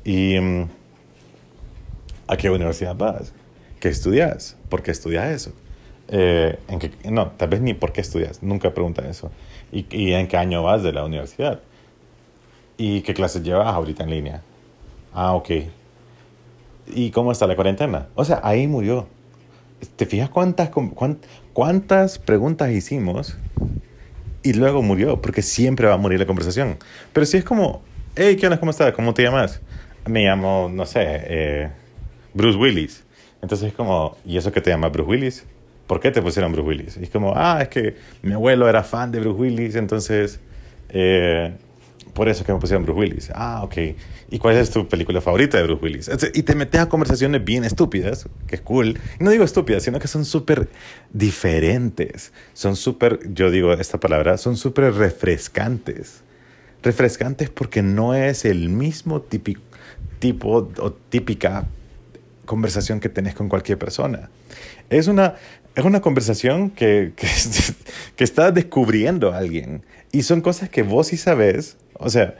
¿Y 0.04 0.38
mm, 0.38 0.68
a 2.28 2.36
qué 2.36 2.50
universidad 2.50 2.94
vas? 2.96 3.32
¿Qué 3.80 3.88
estudias? 3.88 4.56
¿Por 4.68 4.82
qué 4.82 4.90
estudias 4.90 5.30
eso? 5.30 5.52
Eh, 6.08 6.58
¿en 6.68 6.78
qué, 6.78 6.90
no, 7.10 7.28
tal 7.32 7.48
vez 7.48 7.60
ni 7.60 7.74
por 7.74 7.92
qué 7.92 8.00
estudias. 8.00 8.42
Nunca 8.42 8.72
pregunta 8.74 9.06
eso. 9.08 9.30
¿Y, 9.72 9.86
¿Y 9.90 10.12
en 10.12 10.28
qué 10.28 10.36
año 10.36 10.62
vas 10.62 10.82
de 10.82 10.92
la 10.92 11.04
universidad? 11.04 11.60
¿Y 12.78 13.00
qué 13.02 13.14
clases 13.14 13.42
llevas 13.42 13.68
ahorita 13.68 14.04
en 14.04 14.10
línea? 14.10 14.42
Ah, 15.14 15.34
ok. 15.34 15.50
¿Y 16.88 17.10
cómo 17.10 17.32
está 17.32 17.46
la 17.46 17.56
cuarentena? 17.56 18.08
O 18.14 18.24
sea, 18.24 18.40
ahí 18.44 18.66
murió. 18.68 19.08
¿Te 19.96 20.06
fijas 20.06 20.30
cuántas, 20.30 20.70
cuán- 20.70 21.18
cuántas 21.52 22.18
preguntas 22.18 22.70
hicimos 22.70 23.36
y 24.46 24.52
luego 24.52 24.80
murió? 24.80 25.20
Porque 25.20 25.42
siempre 25.42 25.88
va 25.88 25.94
a 25.94 25.96
morir 25.96 26.20
la 26.20 26.26
conversación. 26.26 26.76
Pero 27.12 27.26
si 27.26 27.36
es 27.36 27.44
como, 27.44 27.82
hey, 28.14 28.36
¿qué 28.36 28.46
onda? 28.46 28.60
¿Cómo 28.60 28.70
estás? 28.70 28.92
¿Cómo 28.92 29.12
te 29.12 29.24
llamas? 29.24 29.60
Me 30.06 30.24
llamo, 30.24 30.70
no 30.72 30.86
sé, 30.86 31.02
eh, 31.04 31.68
Bruce 32.32 32.56
Willis. 32.56 33.02
Entonces 33.42 33.68
es 33.68 33.74
como, 33.74 34.16
¿y 34.24 34.36
eso 34.36 34.52
que 34.52 34.60
te 34.60 34.70
llama 34.70 34.88
Bruce 34.88 35.10
Willis? 35.10 35.44
¿Por 35.88 35.98
qué 35.98 36.12
te 36.12 36.22
pusieron 36.22 36.52
Bruce 36.52 36.68
Willis? 36.68 36.96
Y 36.96 37.02
es 37.02 37.10
como, 37.10 37.32
ah, 37.34 37.58
es 37.60 37.68
que 37.68 37.96
mi 38.22 38.34
abuelo 38.34 38.68
era 38.68 38.84
fan 38.84 39.10
de 39.10 39.18
Bruce 39.18 39.40
Willis, 39.40 39.74
entonces, 39.74 40.38
eh, 40.90 41.52
por 42.16 42.30
eso 42.30 42.40
es 42.40 42.46
que 42.46 42.52
me 42.52 42.58
pusieron 42.58 42.82
Bruce 42.82 42.98
Willis. 42.98 43.30
Ah, 43.34 43.60
ok. 43.62 43.76
¿Y 44.30 44.38
cuál 44.38 44.56
es 44.56 44.70
tu 44.70 44.88
película 44.88 45.20
favorita 45.20 45.58
de 45.58 45.64
Bruce 45.64 45.84
Willis? 45.84 46.10
Y 46.32 46.42
te 46.42 46.54
metes 46.54 46.80
a 46.80 46.88
conversaciones 46.88 47.44
bien 47.44 47.62
estúpidas, 47.62 48.26
que 48.48 48.56
es 48.56 48.62
cool. 48.62 48.98
No 49.20 49.30
digo 49.30 49.44
estúpidas, 49.44 49.82
sino 49.82 50.00
que 50.00 50.08
son 50.08 50.24
súper 50.24 50.68
diferentes. 51.12 52.32
Son 52.54 52.74
súper, 52.74 53.20
yo 53.34 53.50
digo 53.50 53.72
esta 53.74 54.00
palabra, 54.00 54.38
son 54.38 54.56
súper 54.56 54.94
refrescantes. 54.94 56.22
Refrescantes 56.82 57.50
porque 57.50 57.82
no 57.82 58.14
es 58.14 58.46
el 58.46 58.70
mismo 58.70 59.20
tipo 59.20 59.60
o 60.78 60.92
típica 60.92 61.66
conversación 62.46 62.98
que 62.98 63.10
tenés 63.10 63.34
con 63.34 63.50
cualquier 63.50 63.76
persona. 63.76 64.30
Es 64.88 65.06
una, 65.06 65.34
es 65.76 65.84
una 65.84 66.00
conversación 66.00 66.70
que, 66.70 67.12
que, 67.16 67.28
que 68.16 68.24
estás 68.24 68.52
descubriendo 68.54 69.32
a 69.32 69.38
alguien. 69.38 69.84
Y 70.12 70.22
son 70.22 70.40
cosas 70.40 70.68
que 70.70 70.82
vos 70.82 71.08
sí 71.08 71.16
sabes. 71.16 71.76
O 71.94 72.10
sea, 72.10 72.34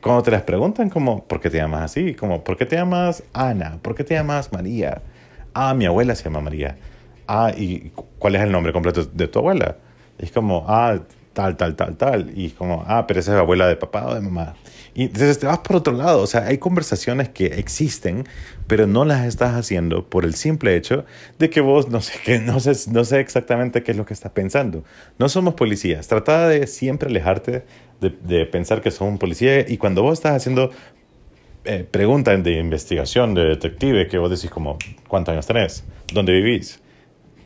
cuando 0.00 0.22
te 0.22 0.30
las 0.30 0.42
preguntan 0.42 0.90
como, 0.90 1.24
¿por 1.24 1.40
qué 1.40 1.50
te 1.50 1.58
llamas 1.58 1.82
así? 1.82 2.14
Como, 2.14 2.44
¿por 2.44 2.56
qué 2.56 2.66
te 2.66 2.76
llamas 2.76 3.22
Ana? 3.32 3.78
¿Por 3.82 3.94
qué 3.94 4.04
te 4.04 4.14
llamas 4.14 4.52
María? 4.52 5.02
Ah, 5.54 5.74
mi 5.74 5.86
abuela 5.86 6.14
se 6.14 6.24
llama 6.24 6.40
María. 6.40 6.76
Ah, 7.26 7.52
¿y 7.56 7.90
cu- 7.90 8.06
cuál 8.18 8.36
es 8.36 8.42
el 8.42 8.52
nombre 8.52 8.72
completo 8.72 9.04
de 9.04 9.28
tu 9.28 9.38
abuela? 9.40 9.76
Es 10.18 10.30
como, 10.32 10.64
ah, 10.68 10.98
tal, 11.32 11.56
tal, 11.56 11.76
tal, 11.76 11.96
tal. 11.96 12.32
Y 12.36 12.46
es 12.46 12.52
como, 12.54 12.84
ah, 12.86 13.06
pero 13.06 13.20
esa 13.20 13.32
es 13.32 13.36
la 13.36 13.42
abuela 13.42 13.66
de 13.68 13.76
papá 13.76 14.06
o 14.06 14.14
de 14.14 14.20
mamá. 14.20 14.56
Y 14.98 15.04
entonces 15.04 15.38
te 15.38 15.46
vas 15.46 15.58
por 15.58 15.76
otro 15.76 15.92
lado. 15.92 16.20
O 16.20 16.26
sea, 16.26 16.46
hay 16.46 16.58
conversaciones 16.58 17.28
que 17.28 17.46
existen, 17.46 18.26
pero 18.66 18.88
no 18.88 19.04
las 19.04 19.26
estás 19.26 19.54
haciendo 19.54 20.04
por 20.04 20.24
el 20.24 20.34
simple 20.34 20.74
hecho 20.74 21.04
de 21.38 21.50
que 21.50 21.60
vos 21.60 21.88
no 21.88 22.00
sé, 22.00 22.14
que 22.24 22.40
no 22.40 22.58
sé, 22.58 22.72
no 22.90 23.04
sé 23.04 23.20
exactamente 23.20 23.84
qué 23.84 23.92
es 23.92 23.96
lo 23.96 24.04
que 24.04 24.12
estás 24.12 24.32
pensando. 24.32 24.82
No 25.16 25.28
somos 25.28 25.54
policías. 25.54 26.08
Trata 26.08 26.48
de 26.48 26.66
siempre 26.66 27.10
alejarte 27.10 27.62
de, 28.00 28.10
de 28.10 28.44
pensar 28.46 28.82
que 28.82 28.90
sos 28.90 29.02
un 29.02 29.18
policía. 29.18 29.60
Y 29.70 29.76
cuando 29.76 30.02
vos 30.02 30.14
estás 30.14 30.32
haciendo 30.32 30.72
eh, 31.64 31.86
preguntas 31.88 32.42
de 32.42 32.58
investigación, 32.58 33.34
de 33.34 33.44
detective, 33.44 34.08
que 34.08 34.18
vos 34.18 34.30
decís 34.32 34.50
como, 34.50 34.78
¿cuántos 35.06 35.32
años 35.32 35.46
tenés? 35.46 35.84
¿Dónde 36.12 36.32
vivís? 36.32 36.80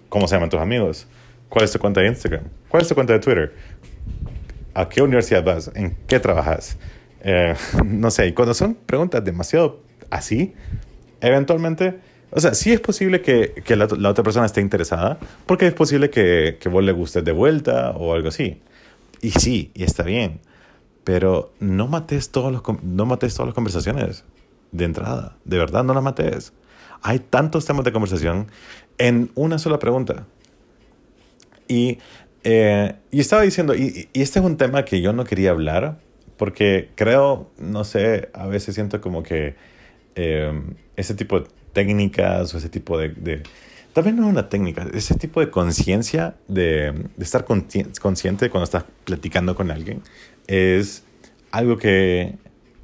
¿Cómo 0.08 0.26
se 0.26 0.36
llaman 0.36 0.48
tus 0.48 0.60
amigos? 0.60 1.06
¿Cuál 1.50 1.66
es 1.66 1.72
tu 1.72 1.78
cuenta 1.78 2.00
de 2.00 2.06
Instagram? 2.06 2.44
¿Cuál 2.70 2.80
es 2.80 2.88
tu 2.88 2.94
cuenta 2.94 3.12
de 3.12 3.18
Twitter? 3.18 3.52
¿A 4.72 4.88
qué 4.88 5.02
universidad 5.02 5.44
vas? 5.44 5.70
¿En 5.74 5.94
qué 6.06 6.18
trabajas? 6.18 6.78
Eh, 7.22 7.54
no 7.84 8.10
sé, 8.10 8.26
y 8.26 8.32
cuando 8.32 8.52
son 8.52 8.74
preguntas 8.74 9.24
demasiado 9.24 9.80
así, 10.10 10.54
eventualmente, 11.20 12.00
o 12.30 12.40
sea, 12.40 12.54
sí 12.54 12.72
es 12.72 12.80
posible 12.80 13.22
que, 13.22 13.62
que 13.64 13.76
la, 13.76 13.84
otra 13.84 14.24
persona 14.24 14.46
esté 14.46 14.60
interesada, 14.60 15.18
porque 15.46 15.66
es 15.66 15.74
posible 15.74 16.10
que, 16.10 16.58
que 16.60 16.68
vos 16.68 16.82
le 16.82 16.92
gustes 16.92 17.24
de 17.24 17.32
vuelta 17.32 17.90
o 17.90 18.14
algo 18.14 18.28
así. 18.28 18.60
Y 19.20 19.30
sí, 19.30 19.70
y 19.74 19.84
está 19.84 20.02
bien, 20.02 20.40
pero 21.04 21.52
no 21.60 21.86
mates, 21.86 22.30
todos 22.30 22.52
los, 22.52 22.62
no 22.82 23.06
mates 23.06 23.34
todas 23.34 23.48
las 23.48 23.54
conversaciones 23.54 24.24
de 24.72 24.84
entrada, 24.84 25.36
de 25.44 25.58
verdad, 25.58 25.84
no 25.84 25.94
las 25.94 26.02
mates. 26.02 26.52
Hay 27.02 27.18
tantos 27.18 27.66
temas 27.66 27.84
de 27.84 27.92
conversación 27.92 28.48
en 28.98 29.30
una 29.34 29.58
sola 29.58 29.78
pregunta. 29.78 30.26
Y, 31.68 31.98
eh, 32.44 32.96
y 33.10 33.20
estaba 33.20 33.42
diciendo, 33.42 33.74
y, 33.74 34.08
y 34.12 34.22
este 34.22 34.40
es 34.40 34.44
un 34.44 34.56
tema 34.56 34.84
que 34.84 35.00
yo 35.00 35.12
no 35.12 35.24
quería 35.24 35.50
hablar, 35.50 35.98
porque 36.42 36.90
creo, 36.96 37.52
no 37.56 37.84
sé, 37.84 38.28
a 38.34 38.48
veces 38.48 38.74
siento 38.74 39.00
como 39.00 39.22
que 39.22 39.54
eh, 40.16 40.60
ese 40.96 41.14
tipo 41.14 41.38
de 41.38 41.46
técnicas 41.72 42.52
o 42.52 42.58
ese 42.58 42.68
tipo 42.68 42.98
de, 42.98 43.10
de 43.10 43.44
tal 43.92 44.02
vez 44.02 44.12
no 44.12 44.24
es 44.24 44.28
una 44.28 44.48
técnica, 44.48 44.84
ese 44.92 45.14
tipo 45.14 45.38
de 45.38 45.50
conciencia 45.50 46.34
de, 46.48 46.90
de 47.16 47.24
estar 47.24 47.44
consci- 47.46 47.96
consciente 48.00 48.50
cuando 48.50 48.64
estás 48.64 48.82
platicando 49.04 49.54
con 49.54 49.70
alguien 49.70 50.02
es 50.48 51.04
algo 51.52 51.78
que 51.78 52.34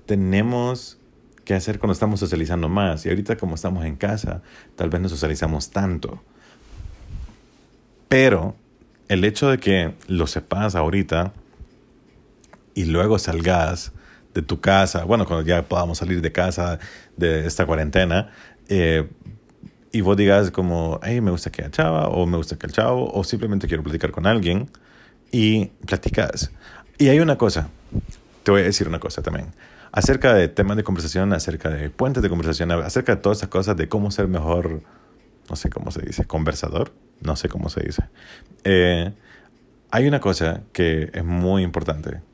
tenemos 0.06 0.96
que 1.44 1.54
hacer 1.54 1.80
cuando 1.80 1.94
estamos 1.94 2.20
socializando 2.20 2.68
más. 2.68 3.06
Y 3.06 3.08
ahorita 3.08 3.38
como 3.38 3.56
estamos 3.56 3.84
en 3.84 3.96
casa, 3.96 4.40
tal 4.76 4.88
vez 4.88 5.00
no 5.00 5.08
socializamos 5.08 5.70
tanto. 5.70 6.22
Pero 8.08 8.54
el 9.08 9.24
hecho 9.24 9.50
de 9.50 9.58
que 9.58 9.94
lo 10.06 10.28
sepas 10.28 10.76
ahorita 10.76 11.32
y 12.78 12.84
luego 12.84 13.18
salgas 13.18 13.90
de 14.34 14.42
tu 14.42 14.60
casa, 14.60 15.02
bueno, 15.02 15.26
cuando 15.26 15.44
ya 15.44 15.62
podamos 15.66 15.98
salir 15.98 16.20
de 16.20 16.30
casa 16.30 16.78
de 17.16 17.44
esta 17.44 17.66
cuarentena, 17.66 18.30
eh, 18.68 19.08
y 19.90 20.00
vos 20.00 20.16
digas 20.16 20.52
como, 20.52 21.00
hey, 21.02 21.20
me 21.20 21.32
gusta 21.32 21.50
que 21.50 21.62
el 21.62 21.72
chava, 21.72 22.06
o 22.06 22.24
me 22.24 22.36
gusta 22.36 22.56
que 22.56 22.68
el 22.68 22.72
chavo, 22.72 23.10
o 23.12 23.24
simplemente 23.24 23.66
quiero 23.66 23.82
platicar 23.82 24.12
con 24.12 24.28
alguien, 24.28 24.70
y 25.32 25.66
platicas. 25.86 26.52
Y 26.98 27.08
hay 27.08 27.18
una 27.18 27.36
cosa, 27.36 27.68
te 28.44 28.52
voy 28.52 28.60
a 28.60 28.64
decir 28.64 28.86
una 28.86 29.00
cosa 29.00 29.22
también, 29.22 29.48
acerca 29.90 30.32
de 30.32 30.46
temas 30.46 30.76
de 30.76 30.84
conversación, 30.84 31.32
acerca 31.32 31.70
de 31.70 31.90
puentes 31.90 32.22
de 32.22 32.28
conversación, 32.28 32.70
acerca 32.70 33.16
de 33.16 33.20
todas 33.20 33.38
esas 33.38 33.48
cosas, 33.48 33.76
de 33.76 33.88
cómo 33.88 34.12
ser 34.12 34.28
mejor, 34.28 34.82
no 35.50 35.56
sé 35.56 35.68
cómo 35.68 35.90
se 35.90 36.02
dice, 36.02 36.26
conversador, 36.26 36.92
no 37.22 37.34
sé 37.34 37.48
cómo 37.48 37.70
se 37.70 37.80
dice. 37.80 38.04
Eh, 38.62 39.10
hay 39.90 40.06
una 40.06 40.20
cosa 40.20 40.62
que 40.72 41.10
es 41.12 41.24
muy 41.24 41.64
importante. 41.64 42.27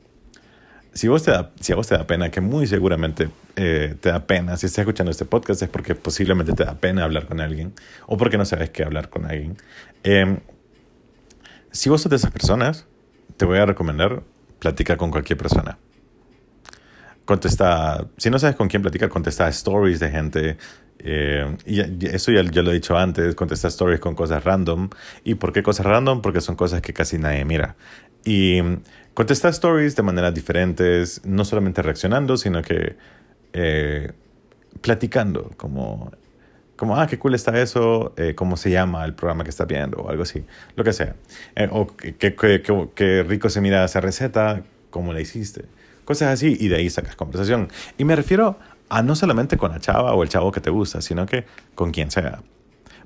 Si, 0.95 1.09
vos 1.09 1.23
te 1.23 1.31
da, 1.31 1.51
si 1.59 1.73
a 1.73 1.75
vos 1.75 1.87
te 1.87 1.97
da 1.97 2.07
pena, 2.07 2.31
que 2.31 2.39
muy 2.39 2.67
seguramente 2.67 3.29
eh, 3.57 3.95
te 3.99 4.09
da 4.09 4.25
pena, 4.25 4.55
si 4.55 4.65
estás 4.65 4.79
escuchando 4.79 5.11
este 5.11 5.25
podcast 5.25 5.61
es 5.61 5.67
porque 5.67 5.93
posiblemente 5.93 6.53
te 6.53 6.63
da 6.63 6.75
pena 6.75 7.03
hablar 7.03 7.25
con 7.27 7.41
alguien 7.41 7.73
o 8.07 8.15
porque 8.15 8.37
no 8.37 8.45
sabes 8.45 8.69
qué 8.69 8.83
hablar 8.83 9.09
con 9.09 9.25
alguien. 9.25 9.57
Eh, 10.05 10.39
si 11.71 11.89
vos 11.89 12.01
sos 12.01 12.09
de 12.09 12.15
esas 12.15 12.31
personas, 12.31 12.87
te 13.35 13.43
voy 13.43 13.57
a 13.57 13.65
recomendar 13.65 14.23
platicar 14.59 14.95
con 14.95 15.11
cualquier 15.11 15.37
persona. 15.37 15.77
Contesta, 17.25 18.07
si 18.15 18.29
no 18.29 18.39
sabes 18.39 18.55
con 18.55 18.69
quién 18.69 18.81
platicar, 18.81 19.09
contesta 19.09 19.49
stories 19.49 19.99
de 19.99 20.09
gente. 20.09 20.57
Eh, 20.99 21.57
y 21.65 22.07
eso 22.07 22.31
ya, 22.31 22.41
ya 22.43 22.61
lo 22.61 22.71
he 22.71 22.75
dicho 22.75 22.97
antes, 22.97 23.35
contesta 23.35 23.67
stories 23.67 23.99
con 23.99 24.15
cosas 24.15 24.45
random. 24.45 24.89
¿Y 25.25 25.35
por 25.35 25.51
qué 25.51 25.61
cosas 25.61 25.85
random? 25.85 26.21
Porque 26.21 26.39
son 26.39 26.55
cosas 26.55 26.81
que 26.81 26.93
casi 26.93 27.17
nadie 27.17 27.43
mira. 27.43 27.75
Y 28.23 28.61
contesta 29.15 29.49
stories 29.49 29.95
de 29.95 30.03
maneras 30.03 30.33
diferentes, 30.35 31.21
no 31.25 31.43
solamente 31.45 31.81
reaccionando, 31.81 32.37
sino 32.37 32.61
que 32.61 32.95
eh, 33.53 34.11
platicando, 34.81 35.49
como, 35.57 36.11
como, 36.75 36.97
ah, 36.97 37.07
qué 37.07 37.17
cool 37.17 37.33
está 37.33 37.57
eso, 37.59 38.13
eh, 38.17 38.35
cómo 38.35 38.57
se 38.57 38.69
llama 38.69 39.03
el 39.05 39.13
programa 39.15 39.43
que 39.43 39.49
estás 39.49 39.65
viendo, 39.67 39.97
o 39.97 40.09
algo 40.09 40.23
así, 40.23 40.45
lo 40.75 40.83
que 40.83 40.93
sea. 40.93 41.15
Eh, 41.55 41.67
o 41.71 41.87
qué, 41.87 42.13
qué, 42.15 42.35
qué- 42.35 42.89
qué 42.93 43.23
rico 43.23 43.49
se 43.49 43.61
mira 43.61 43.83
esa 43.85 44.01
receta, 44.01 44.61
cómo 44.91 45.13
la 45.13 45.21
hiciste. 45.21 45.65
Cosas 46.03 46.29
así, 46.33 46.55
y 46.59 46.67
de 46.67 46.75
ahí 46.75 46.89
sacas 46.89 47.15
conversación. 47.15 47.69
Y 47.97 48.03
me 48.03 48.15
refiero 48.15 48.59
a 48.89 49.01
no 49.01 49.15
solamente 49.15 49.57
con 49.57 49.71
la 49.71 49.79
chava 49.79 50.13
o 50.13 50.21
el 50.21 50.29
chavo 50.29 50.51
que 50.51 50.61
te 50.61 50.69
gusta, 50.69 51.01
sino 51.01 51.25
que 51.25 51.45
con 51.73 51.91
quien 51.91 52.11
sea. 52.11 52.43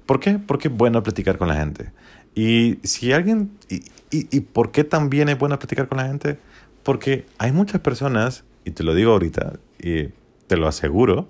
¿Por 0.06 0.20
qué? 0.20 0.40
Porque 0.40 0.68
es 0.68 0.74
bueno 0.74 1.02
platicar 1.04 1.38
con 1.38 1.48
la 1.48 1.56
gente. 1.56 1.92
Y 2.36 2.80
si 2.84 3.12
alguien... 3.14 3.52
Y, 3.70 3.84
y, 4.12 4.28
¿Y 4.36 4.40
por 4.42 4.72
qué 4.72 4.84
también 4.84 5.30
es 5.30 5.38
bueno 5.38 5.60
platicar 5.60 5.88
con 5.88 6.00
la 6.00 6.08
gente? 6.08 6.40
Porque 6.84 7.26
hay 7.38 7.52
muchas 7.52 7.82
personas, 7.82 8.44
y 8.66 8.72
te 8.72 8.84
lo 8.84 8.94
digo 8.96 9.12
ahorita, 9.12 9.54
y 9.80 10.10
te 10.48 10.58
lo 10.58 10.68
aseguro, 10.68 11.30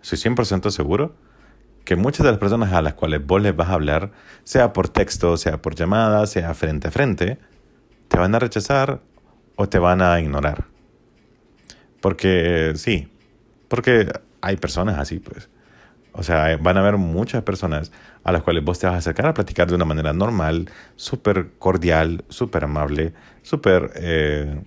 soy 0.00 0.18
100% 0.18 0.70
seguro, 0.70 1.14
que 1.84 1.96
muchas 1.96 2.24
de 2.24 2.30
las 2.32 2.38
personas 2.38 2.72
a 2.72 2.82
las 2.82 2.94
cuales 2.94 3.24
vos 3.26 3.40
les 3.42 3.54
vas 3.54 3.68
a 3.68 3.74
hablar, 3.74 4.12
sea 4.44 4.72
por 4.72 4.88
texto, 4.88 5.36
sea 5.36 5.60
por 5.62 5.74
llamada, 5.74 6.26
sea 6.26 6.54
frente 6.54 6.88
a 6.88 6.90
frente, 6.90 7.38
te 8.08 8.18
van 8.18 8.34
a 8.34 8.38
rechazar 8.38 9.00
o 9.56 9.68
te 9.68 9.78
van 9.78 10.02
a 10.02 10.20
ignorar. 10.20 10.66
Porque 12.00 12.72
sí, 12.76 13.08
porque 13.68 14.12
hay 14.40 14.56
personas 14.56 14.98
así, 14.98 15.18
pues. 15.18 15.48
O 16.18 16.24
sea, 16.24 16.56
van 16.56 16.76
a 16.76 16.80
haber 16.80 16.96
muchas 16.96 17.44
personas 17.44 17.92
a 18.24 18.32
las 18.32 18.42
cuales 18.42 18.64
vos 18.64 18.80
te 18.80 18.88
vas 18.88 18.96
a 18.96 18.98
acercar 18.98 19.26
a 19.26 19.34
platicar 19.34 19.68
de 19.68 19.76
una 19.76 19.84
manera 19.84 20.12
normal, 20.12 20.68
súper 20.96 21.50
cordial, 21.60 22.24
súper 22.28 22.64
amable, 22.64 23.12
súper 23.42 23.92
eh, 23.94 24.60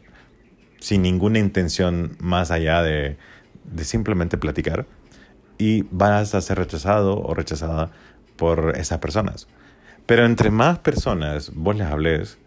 sin 0.79 1.01
ninguna 1.01 1.39
intención 1.39 2.15
más 2.21 2.51
allá 2.51 2.81
de, 2.81 3.17
de 3.65 3.83
simplemente 3.83 4.37
platicar. 4.37 4.85
Y 5.57 5.83
vas 5.91 6.35
a 6.35 6.39
ser 6.39 6.57
rechazado 6.57 7.21
o 7.21 7.33
rechazada 7.33 7.91
por 8.37 8.77
esas 8.77 8.99
personas. 8.99 9.49
Pero 10.05 10.25
entre 10.25 10.51
más 10.51 10.79
personas 10.79 11.51
vos 11.53 11.75
les 11.75 11.87
hables 11.87 12.37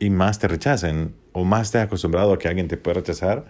y 0.00 0.10
más 0.10 0.40
te 0.40 0.48
rechacen 0.48 1.14
o 1.30 1.44
más 1.44 1.68
estés 1.68 1.82
acostumbrado 1.82 2.32
a 2.32 2.38
que 2.40 2.48
alguien 2.48 2.66
te 2.66 2.76
pueda 2.76 2.96
rechazar, 2.96 3.44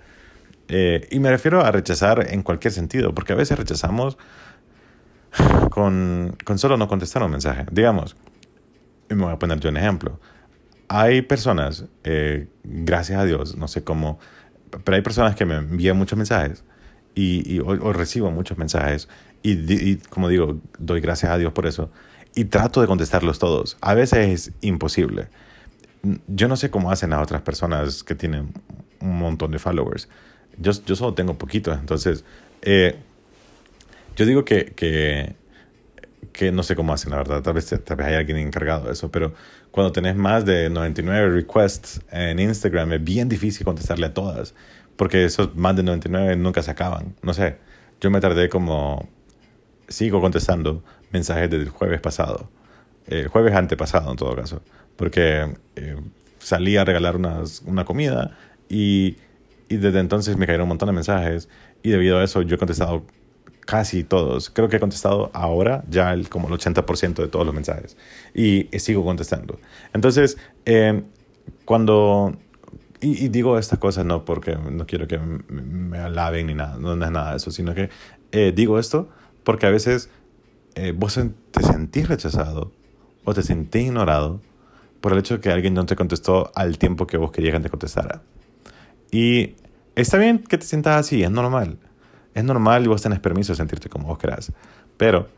eh, 0.69 1.09
y 1.11 1.19
me 1.19 1.31
refiero 1.31 1.65
a 1.65 1.71
rechazar 1.71 2.27
en 2.31 2.43
cualquier 2.43 2.73
sentido, 2.73 3.15
porque 3.15 3.33
a 3.33 3.37
veces 3.37 3.59
rechazamos 3.59 4.19
con, 5.71 6.37
con 6.45 6.59
solo 6.59 6.77
no 6.77 6.89
contestar 6.89 7.23
un 7.23 7.31
mensaje. 7.31 7.67
Digamos, 7.73 8.17
y 9.11 9.15
me 9.15 9.25
voy 9.25 9.33
a 9.33 9.39
poner 9.39 9.59
yo 9.61 9.71
un 9.71 9.77
ejemplo. 9.77 10.21
Hay 10.89 11.23
personas, 11.23 11.85
eh, 12.05 12.49
gracias 12.65 13.21
a 13.21 13.25
Dios, 13.25 13.57
no 13.57 13.69
sé 13.69 13.85
cómo, 13.85 14.19
pero 14.85 14.97
hay 14.97 15.03
personas 15.03 15.35
que 15.35 15.45
me 15.45 15.57
envían 15.57 15.97
muchos 15.97 16.17
mensajes 16.17 16.65
y, 17.15 17.55
y 17.55 17.61
o, 17.61 17.93
recibo 17.93 18.31
muchos 18.31 18.59
mensajes 18.59 19.09
y, 19.43 19.53
y, 19.73 19.97
como 20.11 20.29
digo, 20.29 20.61
doy 20.79 21.01
gracias 21.01 21.33
a 21.33 21.39
Dios 21.39 21.53
por 21.53 21.67
eso 21.67 21.91
y 22.35 22.45
trato 22.45 22.81
de 22.81 22.87
contestarlos 22.87 23.39
todos. 23.39 23.77
A 23.81 23.95
veces 23.95 24.49
es 24.49 24.53
imposible. 24.61 25.29
Yo 26.27 26.49
no 26.49 26.57
sé 26.57 26.71
cómo 26.71 26.91
hacen 26.91 27.13
a 27.13 27.21
otras 27.21 27.43
personas 27.43 28.05
que 28.05 28.15
tienen 28.15 28.53
un 29.01 29.19
montón 29.19 29.51
de 29.51 29.59
followers 29.59 30.09
yo, 30.61 30.73
yo 30.85 30.97
solo 30.97 31.15
tengo 31.15 31.37
poquito, 31.39 31.73
entonces 31.73 32.25
eh, 32.63 32.97
yo 34.17 34.27
digo 34.27 34.45
que, 34.45 34.67
que, 34.67 35.37
que, 36.33 36.51
no 36.51 36.63
sé 36.63 36.75
cómo 36.75 36.93
hacen, 36.93 37.11
la 37.11 37.19
verdad, 37.19 37.43
tal 37.43 37.55
vez, 37.55 37.69
tal 37.85 37.97
vez 37.97 38.07
hay 38.07 38.15
alguien 38.15 38.39
encargado 38.39 38.87
de 38.87 38.93
eso, 38.93 39.11
pero 39.11 39.33
cuando 39.71 39.93
tenés 39.93 40.17
más 40.17 40.45
de 40.45 40.69
99 40.71 41.31
requests 41.31 42.01
en 42.11 42.41
Instagram 42.41 42.95
es 42.95 43.05
bien 43.05 43.29
difícil 43.29 43.65
contestarle 43.65 44.07
a 44.07 44.15
todas, 44.15 44.55
porque 44.97 45.25
esos 45.25 45.55
más 45.55 45.77
de 45.77 45.85
99 45.85 46.37
nunca 46.37 46.63
se 46.63 46.71
acaban, 46.71 47.15
no 47.23 47.33
sé, 47.33 47.57
yo 48.01 48.11
me 48.11 48.21
tardé 48.21 48.49
como, 48.49 49.09
sigo 49.89 50.21
contestando 50.21 50.83
mensajes 51.13 51.49
del 51.51 51.69
jueves 51.69 52.01
pasado, 52.01 52.51
el 53.07 53.29
jueves 53.29 53.55
antepasado 53.55 54.11
en 54.11 54.17
todo 54.17 54.35
caso, 54.35 54.63
porque 54.97 55.55
eh, 55.77 55.97
salí 56.39 56.77
a 56.77 56.85
regalar 56.85 57.17
unas, 57.17 57.63
una 57.63 57.85
comida 57.85 58.37
y 58.69 59.17
y 59.69 59.77
desde 59.77 60.01
entonces 60.01 60.37
me 60.37 60.47
cayeron 60.47 60.65
un 60.65 60.71
montón 60.71 60.89
de 60.89 60.93
mensajes 60.93 61.49
y 61.83 61.91
debido 61.91 62.19
a 62.19 62.25
eso 62.25 62.43
yo 62.43 62.57
he 62.57 62.59
contestado 62.59 63.05
casi 63.69 64.03
todos. 64.03 64.49
Creo 64.49 64.69
que 64.69 64.77
he 64.77 64.81
contestado 64.81 65.31
ahora 65.35 65.85
ya 65.91 66.15
el, 66.15 66.31
como 66.31 66.49
el 66.49 66.55
80% 66.55 67.15
de 67.17 67.29
todos 67.29 67.45
los 67.45 67.55
mensajes 67.55 67.97
y, 68.35 68.67
sigo 68.79 69.05
contestando. 69.05 69.59
Entonces, 69.93 70.39
eh, 70.65 71.03
cuando... 71.65 72.37
Y, 73.01 73.29
digo 73.29 73.59
estas 73.59 73.79
cosas 73.79 74.05
no 74.05 74.25
porque 74.25 74.57
no 74.57 74.87
quiero 74.87 75.07
que 75.07 75.19
me, 75.19 75.99
alaben 75.99 76.49
ni 76.49 76.55
nada, 76.55 76.79
no, 76.79 76.93
es 76.93 77.11
nada 77.11 77.31
de 77.31 77.37
eso, 77.37 77.53
sino 77.53 77.73
que 77.73 77.91
eh, 78.33 78.53
digo 78.57 78.79
esto 78.79 79.09
porque 79.45 79.67
a 79.67 79.71
veces 79.71 80.11
eh, 80.75 80.93
vos 80.97 81.21
te 81.53 81.63
sentís 81.63 82.09
rechazado 82.09 82.73
o 83.25 83.35
te 83.35 83.43
sentís 83.43 83.83
ignorado 83.83 84.41
por 85.01 85.13
el 85.13 85.19
hecho 85.19 85.35
de 85.35 85.41
que 85.41 85.51
alguien 85.51 85.75
no 85.75 85.87
te 85.87 85.95
contestó 85.95 86.51
al 86.55 86.79
tiempo 86.79 87.07
que 87.07 87.19
vos 87.19 87.31
querías 87.31 87.55
que 87.55 87.61
te 87.61 87.71
contestara. 87.71 88.23
Y 89.11 89.55
está 89.95 90.19
bien 90.19 90.39
que 90.39 90.59
te 90.59 90.67
sientas 90.67 90.97
así, 90.97 91.23
es 91.23 91.31
normal. 91.31 91.79
Es 92.35 92.45
normal 92.45 92.85
y 92.85 92.89
vos 92.89 93.03
tenés 93.03 93.21
permiso 93.21 93.53
de 93.53 93.57
sentirte 93.57 93.89
como 93.89 94.09
vos 94.09 94.19
querás. 94.19 94.53
Pero, 94.97 95.29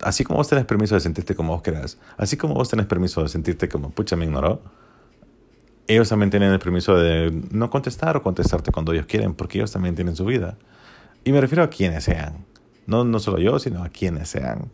así 0.00 0.24
como 0.24 0.38
vos 0.38 0.48
tenés 0.48 0.64
permiso 0.64 0.94
de 0.94 1.00
sentirte 1.00 1.34
como 1.34 1.52
vos 1.52 1.62
querás, 1.62 1.98
así 2.16 2.36
como 2.36 2.54
vos 2.54 2.68
tenés 2.68 2.86
permiso 2.86 3.22
de 3.22 3.28
sentirte 3.28 3.68
como, 3.68 3.90
pucha, 3.90 4.16
me 4.16 4.24
ignoró, 4.24 4.62
ellos 5.86 6.08
también 6.08 6.30
tienen 6.30 6.52
el 6.52 6.58
permiso 6.58 6.96
de 6.96 7.30
no 7.50 7.70
contestar 7.70 8.16
o 8.16 8.22
contestarte 8.22 8.72
cuando 8.72 8.92
ellos 8.92 9.06
quieren, 9.06 9.34
porque 9.34 9.58
ellos 9.58 9.72
también 9.72 9.94
tienen 9.94 10.16
su 10.16 10.24
vida. 10.24 10.56
Y 11.24 11.32
me 11.32 11.40
refiero 11.40 11.62
a 11.62 11.70
quienes 11.70 12.04
sean. 12.04 12.44
No, 12.86 13.04
no 13.04 13.18
solo 13.18 13.38
yo, 13.38 13.58
sino 13.58 13.82
a 13.82 13.88
quienes 13.88 14.28
sean. 14.28 14.70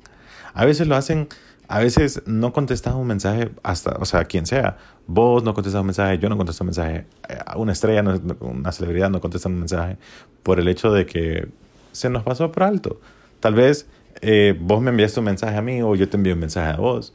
A 0.54 0.64
veces 0.64 0.86
lo 0.88 0.96
hacen 0.96 1.28
a 1.74 1.80
veces 1.80 2.22
no 2.24 2.52
contestas 2.52 2.94
un 2.94 3.08
mensaje 3.08 3.50
hasta, 3.64 3.96
o 3.98 4.04
sea, 4.04 4.26
quien 4.26 4.46
sea. 4.46 4.76
Vos 5.08 5.42
no 5.42 5.54
contestas 5.54 5.80
un 5.80 5.86
mensaje, 5.86 6.20
yo 6.20 6.28
no 6.28 6.36
contesto 6.36 6.62
un 6.62 6.66
mensaje. 6.66 7.04
Eh, 7.28 7.36
una 7.56 7.72
estrella, 7.72 8.04
una 8.38 8.70
celebridad 8.70 9.10
no 9.10 9.20
contesta 9.20 9.48
un 9.48 9.58
mensaje 9.58 9.98
por 10.44 10.60
el 10.60 10.68
hecho 10.68 10.92
de 10.92 11.04
que 11.04 11.48
se 11.90 12.10
nos 12.10 12.22
pasó 12.22 12.52
por 12.52 12.62
alto. 12.62 13.00
Tal 13.40 13.54
vez 13.54 13.88
eh, 14.20 14.56
vos 14.56 14.80
me 14.82 14.90
enviaste 14.90 15.18
un 15.18 15.26
mensaje 15.26 15.56
a 15.56 15.62
mí 15.62 15.82
o 15.82 15.96
yo 15.96 16.08
te 16.08 16.16
envío 16.16 16.34
un 16.34 16.38
mensaje 16.38 16.74
a 16.74 16.76
vos 16.76 17.12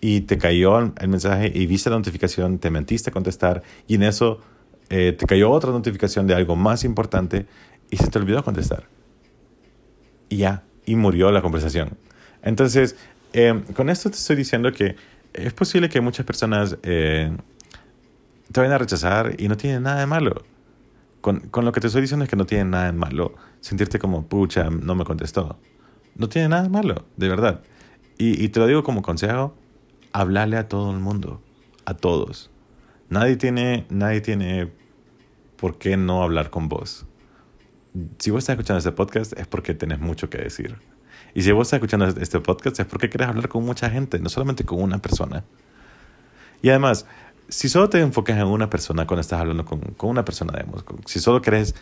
y 0.00 0.22
te 0.22 0.38
cayó 0.38 0.78
el 0.78 1.08
mensaje 1.08 1.52
y 1.54 1.66
viste 1.66 1.90
la 1.90 1.96
notificación, 1.96 2.58
te 2.58 2.70
mentiste 2.70 3.10
a 3.10 3.12
contestar 3.12 3.62
y 3.86 3.96
en 3.96 4.04
eso 4.04 4.40
eh, 4.88 5.12
te 5.12 5.26
cayó 5.26 5.50
otra 5.50 5.70
notificación 5.70 6.26
de 6.26 6.34
algo 6.34 6.56
más 6.56 6.82
importante 6.82 7.44
y 7.90 7.98
se 7.98 8.08
te 8.08 8.18
olvidó 8.18 8.42
contestar. 8.42 8.84
Y 10.30 10.38
ya, 10.38 10.62
y 10.86 10.96
murió 10.96 11.30
la 11.30 11.42
conversación. 11.42 11.98
Entonces, 12.40 12.96
eh, 13.32 13.62
con 13.74 13.90
esto 13.90 14.10
te 14.10 14.16
estoy 14.16 14.36
diciendo 14.36 14.72
que 14.72 14.96
es 15.32 15.52
posible 15.52 15.88
que 15.88 16.00
muchas 16.00 16.24
personas 16.24 16.76
eh, 16.82 17.36
te 18.52 18.60
vayan 18.60 18.74
a 18.74 18.78
rechazar 18.78 19.34
y 19.38 19.48
no 19.48 19.56
tienen 19.56 19.82
nada 19.82 20.00
de 20.00 20.06
malo. 20.06 20.44
Con, 21.20 21.40
con, 21.48 21.64
lo 21.64 21.72
que 21.72 21.80
te 21.80 21.88
estoy 21.88 22.02
diciendo 22.02 22.24
es 22.24 22.30
que 22.30 22.36
no 22.36 22.46
tiene 22.46 22.64
nada 22.64 22.86
de 22.86 22.92
malo 22.92 23.34
sentirte 23.60 23.98
como, 23.98 24.26
pucha, 24.26 24.70
no 24.70 24.94
me 24.94 25.04
contestó. 25.04 25.58
No 26.14 26.28
tiene 26.28 26.48
nada 26.48 26.62
de 26.62 26.68
malo, 26.68 27.06
de 27.16 27.28
verdad. 27.28 27.62
Y, 28.18 28.42
y 28.42 28.48
te 28.48 28.60
lo 28.60 28.66
digo 28.66 28.82
como 28.82 29.02
consejo, 29.02 29.54
hablarle 30.12 30.56
a 30.56 30.68
todo 30.68 30.90
el 30.90 30.98
mundo, 30.98 31.42
a 31.84 31.94
todos. 31.94 32.50
Nadie 33.08 33.36
tiene, 33.36 33.86
nadie 33.90 34.20
tiene 34.20 34.70
por 35.56 35.78
qué 35.78 35.96
no 35.96 36.22
hablar 36.22 36.50
con 36.50 36.68
vos. 36.68 37.06
Si 38.18 38.30
vos 38.30 38.40
estás 38.40 38.54
escuchando 38.54 38.78
este 38.78 38.92
podcast 38.92 39.32
es 39.38 39.46
porque 39.46 39.74
tenés 39.74 39.98
mucho 39.98 40.30
que 40.30 40.38
decir. 40.38 40.76
Y 41.38 41.42
si 41.42 41.52
vos 41.52 41.68
estás 41.68 41.76
escuchando 41.76 42.08
este 42.20 42.40
podcast 42.40 42.80
es 42.80 42.86
porque 42.86 43.08
quieres 43.08 43.28
hablar 43.28 43.48
con 43.48 43.64
mucha 43.64 43.88
gente, 43.88 44.18
no 44.18 44.28
solamente 44.28 44.64
con 44.64 44.82
una 44.82 44.98
persona. 44.98 45.44
Y 46.62 46.68
además, 46.70 47.06
si 47.48 47.68
solo 47.68 47.88
te 47.88 48.00
enfocas 48.00 48.38
en 48.38 48.46
una 48.46 48.68
persona 48.68 49.06
cuando 49.06 49.20
estás 49.20 49.40
hablando 49.40 49.64
con, 49.64 49.78
con 49.78 50.10
una 50.10 50.24
persona, 50.24 50.52
digamos, 50.58 50.84
si 51.06 51.20
solo 51.20 51.40
querés 51.40 51.76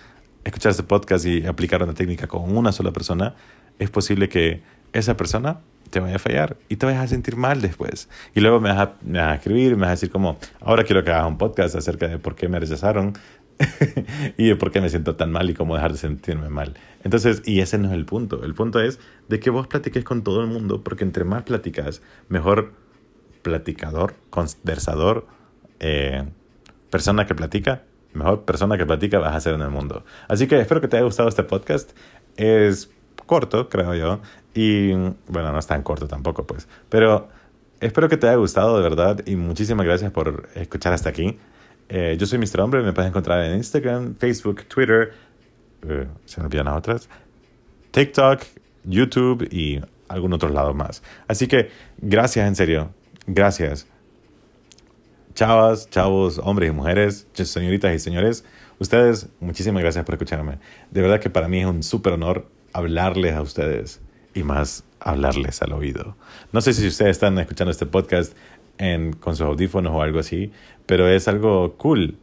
escuchar 0.45 0.73
este 0.73 0.83
podcast 0.83 1.25
y 1.25 1.47
aplicar 1.47 1.83
una 1.83 1.95
técnica 1.95 2.27
con 2.27 2.55
una 2.55 2.71
sola 2.71 2.93
persona, 2.93 3.35
es 3.79 3.89
posible 3.89 4.29
que 4.29 4.61
esa 4.93 5.17
persona 5.17 5.61
te 5.89 6.01
vaya 6.01 6.17
a 6.17 6.19
fallar 6.19 6.59
y 6.69 6.77
te 6.77 6.85
vayas 6.85 7.05
a 7.05 7.09
sentir 7.09 7.37
mal 7.37 7.63
después. 7.63 8.11
Y 8.35 8.41
luego 8.41 8.61
me 8.61 8.69
vas 8.69 8.79
a, 8.79 8.93
me 9.07 9.21
vas 9.21 9.29
a 9.29 9.35
escribir, 9.37 9.75
me 9.77 9.83
vas 9.83 9.89
a 9.89 9.93
decir 9.93 10.11
como, 10.11 10.37
ahora 10.61 10.85
quiero 10.85 11.03
que 11.03 11.13
hagas 11.13 11.29
un 11.29 11.39
podcast 11.39 11.77
acerca 11.77 12.09
de 12.09 12.19
por 12.19 12.35
qué 12.35 12.47
me 12.51 12.61
rechazaron 12.61 13.15
y 14.37 14.49
de 14.49 14.57
por 14.57 14.71
qué 14.71 14.81
me 14.81 14.89
siento 14.89 15.17
tan 15.17 15.33
mal 15.33 15.49
y 15.51 15.55
cómo 15.55 15.75
dejar 15.75 15.93
de 15.93 15.99
sentirme 15.99 16.49
mal. 16.49 16.75
Entonces, 17.03 17.43
y 17.45 17.61
ese 17.61 17.79
no 17.79 17.89
es 17.89 17.95
el 17.95 18.05
punto. 18.05 18.45
El 18.45 18.55
punto 18.55 18.81
es 18.81 18.99
de 19.29 19.41
que 19.41 19.51
vos 19.51 19.67
platiques 19.67 20.05
con 20.05 20.23
todo 20.23 20.41
el 20.41 20.49
mundo, 20.49 20.83
porque 20.83 21.05
entre 21.05 21.25
más 21.25 21.43
platicas, 21.45 22.03
mejor 22.29 22.73
platicador, 23.43 24.15
conversador, 24.31 25.27
eh, 25.81 26.25
persona 26.91 27.27
que 27.27 27.35
platica, 27.35 27.85
mejor 28.13 28.45
persona 28.45 28.77
que 28.77 28.87
platica 28.87 29.19
vas 29.19 29.35
a 29.35 29.41
ser 29.41 29.55
en 29.55 29.63
el 29.63 29.71
mundo. 29.71 30.05
Así 30.29 30.47
que 30.47 30.61
espero 30.61 30.81
que 30.81 30.89
te 30.89 30.97
haya 30.97 31.05
gustado 31.05 31.29
este 31.29 31.45
podcast. 31.45 31.93
Es 32.37 32.91
corto, 33.27 33.69
creo 33.69 33.95
yo. 33.95 34.21
Y 34.55 34.93
bueno, 35.29 35.53
no 35.53 35.59
es 35.59 35.67
tan 35.67 35.83
corto 35.83 36.09
tampoco, 36.09 36.47
pues. 36.47 36.67
Pero 36.89 37.29
espero 37.81 38.09
que 38.09 38.17
te 38.17 38.27
haya 38.27 38.37
gustado 38.37 38.77
de 38.77 38.83
verdad 38.83 39.21
y 39.27 39.37
muchísimas 39.37 39.87
gracias 39.87 40.11
por 40.11 40.49
escuchar 40.55 40.93
hasta 40.93 41.11
aquí. 41.11 41.39
Eh, 41.89 42.17
yo 42.19 42.27
soy 42.27 42.39
Mr. 42.39 42.61
Hombre, 42.61 42.83
me 42.83 42.93
puedes 42.93 43.09
encontrar 43.09 43.45
en 43.45 43.57
Instagram, 43.57 44.17
Facebook, 44.17 44.65
Twitter, 44.65 45.13
eh, 45.89 46.07
se 46.25 46.41
me 46.41 46.47
olvidan 46.47 46.67
las 46.67 46.77
otras, 46.77 47.09
TikTok, 47.93 48.43
YouTube 48.85 49.49
y 49.53 49.81
algún 50.09 50.33
otro 50.33 50.49
lado 50.49 50.75
más. 50.75 51.03
Así 51.29 51.47
que 51.47 51.71
gracias, 51.99 52.47
en 52.49 52.57
serio, 52.57 52.91
gracias. 53.27 53.87
Chavas, 55.35 55.89
chavos, 55.91 56.41
hombres 56.43 56.71
y 56.71 56.73
mujeres, 56.73 57.27
señoritas 57.35 57.95
y 57.95 57.99
señores, 57.99 58.45
ustedes, 58.79 59.29
muchísimas 59.39 59.83
gracias 59.83 60.05
por 60.05 60.15
escucharme. 60.15 60.59
De 60.91 61.03
verdad 61.03 61.21
que 61.21 61.31
para 61.31 61.47
mí 61.47 61.61
es 61.61 61.67
un 61.67 61.83
súper 61.83 62.15
honor 62.15 62.49
hablarles 62.73 63.35
a 63.35 63.43
ustedes 63.43 64.01
y 64.35 64.43
más 64.43 64.85
hablarles 65.01 65.63
al 65.63 65.73
oído. 65.73 66.17
No 66.53 66.61
sé 66.61 66.73
si 66.73 66.87
ustedes 66.87 67.13
están 67.13 67.39
escuchando 67.39 67.71
este 67.71 67.87
podcast 67.87 68.35
en, 68.79 69.13
con 69.13 69.37
sus 69.37 69.47
audífonos 69.47 69.93
o 69.95 70.03
algo 70.03 70.19
así, 70.19 70.53
pero 70.87 71.09
es 71.09 71.29
algo 71.29 71.75
cool. 71.77 72.19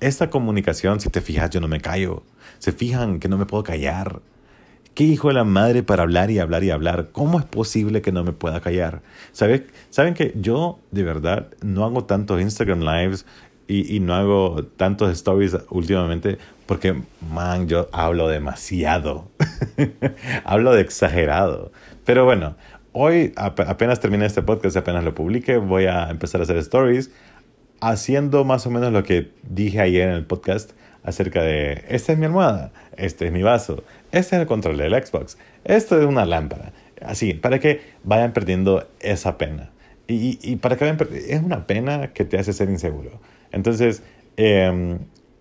Esta 0.00 0.30
comunicación, 0.30 1.00
si 1.00 1.10
te 1.10 1.20
fijas, 1.20 1.50
yo 1.50 1.60
no 1.60 1.68
me 1.68 1.80
callo. 1.80 2.22
Se 2.58 2.72
fijan 2.72 3.20
que 3.20 3.28
no 3.28 3.38
me 3.38 3.46
puedo 3.46 3.62
callar, 3.62 4.20
qué 4.94 5.04
hijo 5.04 5.28
de 5.28 5.34
la 5.34 5.44
madre 5.44 5.82
para 5.82 6.02
hablar 6.02 6.30
y 6.30 6.38
hablar 6.38 6.64
y 6.64 6.70
hablar. 6.70 7.08
¿Cómo 7.12 7.38
es 7.38 7.44
posible 7.44 8.02
que 8.02 8.12
no 8.12 8.24
me 8.24 8.32
pueda 8.32 8.60
callar? 8.60 9.02
¿Sabes? 9.32 9.62
Saben 9.90 10.14
que 10.14 10.32
yo 10.36 10.78
de 10.90 11.02
verdad 11.02 11.48
no 11.62 11.84
hago 11.84 12.04
tantos 12.04 12.40
Instagram 12.40 12.80
lives 12.80 13.26
y, 13.68 13.94
y 13.94 14.00
no 14.00 14.14
hago 14.14 14.64
tantos 14.76 15.12
stories 15.12 15.56
últimamente 15.70 16.38
porque, 16.66 17.02
man, 17.32 17.66
yo 17.66 17.88
hablo 17.92 18.28
demasiado. 18.28 19.28
hablo 20.44 20.72
de 20.72 20.82
exagerado. 20.82 21.72
Pero 22.04 22.24
bueno, 22.24 22.56
hoy 22.92 23.32
apenas 23.36 24.00
terminé 24.00 24.26
este 24.26 24.42
podcast, 24.42 24.76
apenas 24.76 25.04
lo 25.04 25.14
publique, 25.14 25.56
voy 25.56 25.86
a 25.86 26.10
empezar 26.10 26.40
a 26.40 26.44
hacer 26.44 26.56
stories 26.58 27.10
haciendo 27.80 28.44
más 28.44 28.66
o 28.66 28.70
menos 28.70 28.92
lo 28.92 29.02
que 29.02 29.30
dije 29.42 29.80
ayer 29.80 30.08
en 30.08 30.14
el 30.14 30.26
podcast 30.26 30.72
acerca 31.02 31.42
de, 31.42 31.84
esta 31.88 32.12
es 32.12 32.18
mi 32.18 32.26
almohada, 32.26 32.72
este 32.96 33.26
es 33.26 33.32
mi 33.32 33.42
vaso, 33.42 33.84
este 34.12 34.36
es 34.36 34.42
el 34.42 34.46
control 34.46 34.76
del 34.76 34.92
Xbox, 34.92 35.38
esto 35.64 35.98
es 35.98 36.06
una 36.06 36.26
lámpara. 36.26 36.72
Así, 37.00 37.32
para 37.32 37.58
que 37.58 37.80
vayan 38.04 38.34
perdiendo 38.34 38.86
esa 39.00 39.38
pena. 39.38 39.70
Y, 40.06 40.38
y 40.42 40.56
para 40.56 40.76
que 40.76 40.84
vayan 40.84 40.98
es 41.14 41.42
una 41.42 41.66
pena 41.66 42.12
que 42.12 42.24
te 42.24 42.38
hace 42.38 42.52
ser 42.52 42.68
inseguro. 42.68 43.20
Entonces, 43.52 44.02
em, 44.36 44.98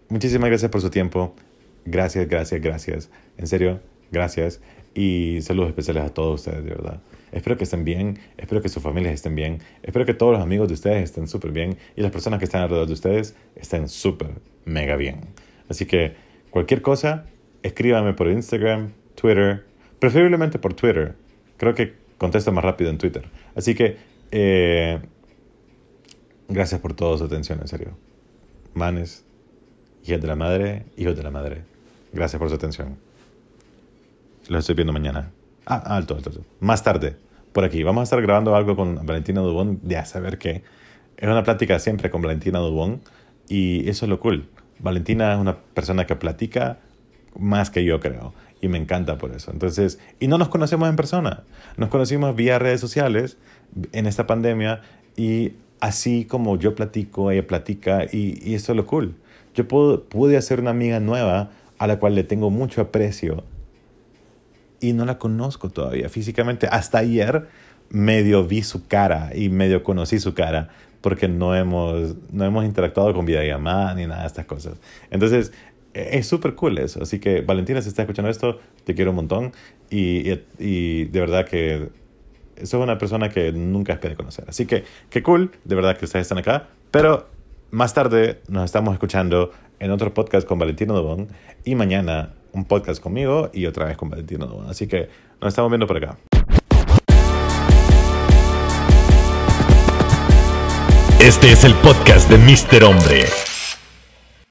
muchísimas 0.07 0.49
gracias 0.49 0.71
por 0.71 0.79
su 0.79 0.89
tiempo. 0.89 1.35
Gracias, 1.85 2.29
gracias, 2.29 2.61
gracias. 2.61 3.09
En 3.37 3.47
serio, 3.47 3.81
gracias. 4.11 4.61
Y 4.93 5.39
saludos 5.41 5.69
especiales 5.69 6.03
a 6.03 6.13
todos 6.13 6.39
ustedes, 6.39 6.63
de 6.63 6.69
verdad. 6.69 6.99
Espero 7.31 7.57
que 7.57 7.63
estén 7.63 7.85
bien, 7.85 8.19
espero 8.37 8.61
que 8.61 8.69
sus 8.69 8.81
familias 8.81 9.13
estén 9.13 9.35
bien, 9.35 9.59
espero 9.83 10.05
que 10.05 10.13
todos 10.13 10.33
los 10.33 10.41
amigos 10.41 10.67
de 10.67 10.73
ustedes 10.73 11.03
estén 11.03 11.27
súper 11.27 11.51
bien 11.51 11.77
y 11.95 12.01
las 12.01 12.11
personas 12.11 12.39
que 12.39 12.45
están 12.45 12.61
alrededor 12.61 12.87
de 12.87 12.93
ustedes 12.93 13.35
estén 13.55 13.87
súper, 13.87 14.31
mega 14.65 14.95
bien. 14.95 15.21
Así 15.69 15.85
que 15.85 16.15
cualquier 16.49 16.81
cosa, 16.81 17.25
escríbame 17.63 18.13
por 18.13 18.27
Instagram, 18.27 18.93
Twitter, 19.15 19.65
preferiblemente 19.99 20.59
por 20.59 20.73
Twitter. 20.73 21.15
Creo 21.57 21.75
que 21.75 21.93
contesto 22.17 22.51
más 22.51 22.63
rápido 22.63 22.89
en 22.89 22.97
Twitter. 22.97 23.25
Así 23.55 23.75
que, 23.75 23.97
eh, 24.31 24.99
gracias 26.47 26.79
por 26.81 26.93
toda 26.93 27.17
su 27.17 27.25
atención, 27.25 27.59
en 27.61 27.67
serio. 27.67 27.97
Manes, 28.73 29.25
hijos 30.05 30.21
de 30.21 30.27
la 30.27 30.35
madre, 30.35 30.85
hijos 30.97 31.15
de 31.15 31.23
la 31.23 31.31
madre. 31.31 31.63
Gracias 32.13 32.39
por 32.39 32.49
su 32.49 32.55
atención. 32.55 32.97
Los 34.47 34.59
estoy 34.61 34.75
viendo 34.75 34.93
mañana. 34.93 35.31
Ah, 35.65 35.95
alto, 35.95 36.15
alto, 36.15 36.29
alto. 36.29 36.45
Más 36.59 36.83
tarde, 36.83 37.15
por 37.51 37.63
aquí. 37.63 37.83
Vamos 37.83 38.01
a 38.01 38.03
estar 38.03 38.21
grabando 38.21 38.55
algo 38.55 38.75
con 38.75 39.05
Valentina 39.05 39.41
Dubón, 39.41 39.79
de 39.83 39.97
a 39.97 40.05
saber 40.05 40.37
qué. 40.37 40.63
Es 41.17 41.27
una 41.27 41.43
plática 41.43 41.79
siempre 41.79 42.09
con 42.09 42.21
Valentina 42.21 42.59
Dubón 42.59 43.01
y 43.47 43.87
eso 43.89 44.05
es 44.05 44.09
lo 44.09 44.19
cool. 44.19 44.49
Valentina 44.79 45.33
es 45.33 45.39
una 45.39 45.57
persona 45.57 46.05
que 46.05 46.15
platica 46.15 46.79
más 47.37 47.69
que 47.69 47.83
yo 47.83 47.99
creo 47.99 48.33
y 48.61 48.67
me 48.67 48.77
encanta 48.77 49.17
por 49.17 49.31
eso. 49.31 49.51
Entonces, 49.51 49.99
y 50.19 50.27
no 50.27 50.37
nos 50.37 50.49
conocemos 50.49 50.89
en 50.89 50.95
persona, 50.95 51.43
nos 51.77 51.89
conocimos 51.89 52.35
vía 52.35 52.59
redes 52.59 52.79
sociales 52.79 53.37
en 53.91 54.05
esta 54.05 54.27
pandemia 54.27 54.81
y 55.15 55.53
así 55.79 56.25
como 56.25 56.57
yo 56.57 56.75
platico, 56.75 57.31
ella 57.31 57.45
platica 57.45 58.05
y, 58.05 58.39
y 58.49 58.55
eso 58.55 58.71
es 58.71 58.75
lo 58.77 58.85
cool. 58.85 59.15
Yo 59.53 59.67
puedo, 59.67 60.03
pude 60.03 60.37
hacer 60.37 60.59
una 60.59 60.71
amiga 60.71 60.99
nueva 60.99 61.51
a 61.77 61.87
la 61.87 61.99
cual 61.99 62.15
le 62.15 62.23
tengo 62.23 62.49
mucho 62.49 62.81
aprecio 62.81 63.43
y 64.79 64.93
no 64.93 65.05
la 65.05 65.17
conozco 65.17 65.69
todavía 65.69 66.09
físicamente. 66.09 66.67
Hasta 66.67 66.99
ayer 66.99 67.47
medio 67.89 68.45
vi 68.45 68.63
su 68.63 68.87
cara 68.87 69.31
y 69.35 69.49
medio 69.49 69.83
conocí 69.83 70.19
su 70.19 70.33
cara 70.33 70.69
porque 71.01 71.27
no 71.27 71.55
hemos, 71.55 72.15
no 72.31 72.45
hemos 72.45 72.65
interactuado 72.65 73.13
con 73.13 73.25
videollamada 73.25 73.93
ni 73.95 74.05
nada 74.05 74.21
de 74.21 74.27
estas 74.27 74.45
cosas. 74.45 74.77
Entonces, 75.11 75.53
e, 75.93 76.17
es 76.17 76.27
súper 76.27 76.55
cool 76.55 76.77
eso. 76.77 77.01
Así 77.01 77.19
que, 77.19 77.41
Valentina, 77.41 77.81
si 77.81 77.89
estás 77.89 78.03
escuchando 78.03 78.29
esto, 78.29 78.59
te 78.83 78.95
quiero 78.95 79.11
un 79.11 79.15
montón 79.15 79.53
y, 79.89 80.29
y, 80.59 81.05
de 81.05 81.19
verdad 81.19 81.45
que 81.45 81.89
sos 82.63 82.83
una 82.83 82.97
persona 82.97 83.29
que 83.29 83.51
nunca 83.51 83.93
esperé 83.93 84.15
conocer. 84.15 84.45
Así 84.47 84.65
que, 84.65 84.83
qué 85.09 85.23
cool, 85.23 85.51
de 85.63 85.75
verdad 85.75 85.97
que 85.97 86.05
ustedes 86.05 86.23
están 86.23 86.39
acá. 86.39 86.67
Pero 86.91 87.29
más 87.71 87.93
tarde 87.93 88.41
nos 88.47 88.65
estamos 88.65 88.93
escuchando 88.93 89.51
en 89.79 89.91
otro 89.91 90.13
podcast 90.13 90.47
con 90.47 90.59
Valentino 90.59 90.93
Dobón 90.93 91.29
y 91.63 91.75
mañana 91.75 92.33
un 92.51 92.65
podcast 92.65 93.01
conmigo 93.01 93.49
y 93.53 93.65
otra 93.65 93.85
vez 93.85 93.97
con 93.97 94.09
Valentino 94.09 94.65
Así 94.67 94.87
que 94.87 95.09
nos 95.41 95.49
estamos 95.49 95.71
viendo 95.71 95.87
por 95.87 95.97
acá. 95.97 96.17
Este 101.19 101.51
es 101.51 101.63
el 101.63 101.73
podcast 101.75 102.29
de 102.29 102.37
Mr. 102.37 102.83
Hombre. 102.85 103.48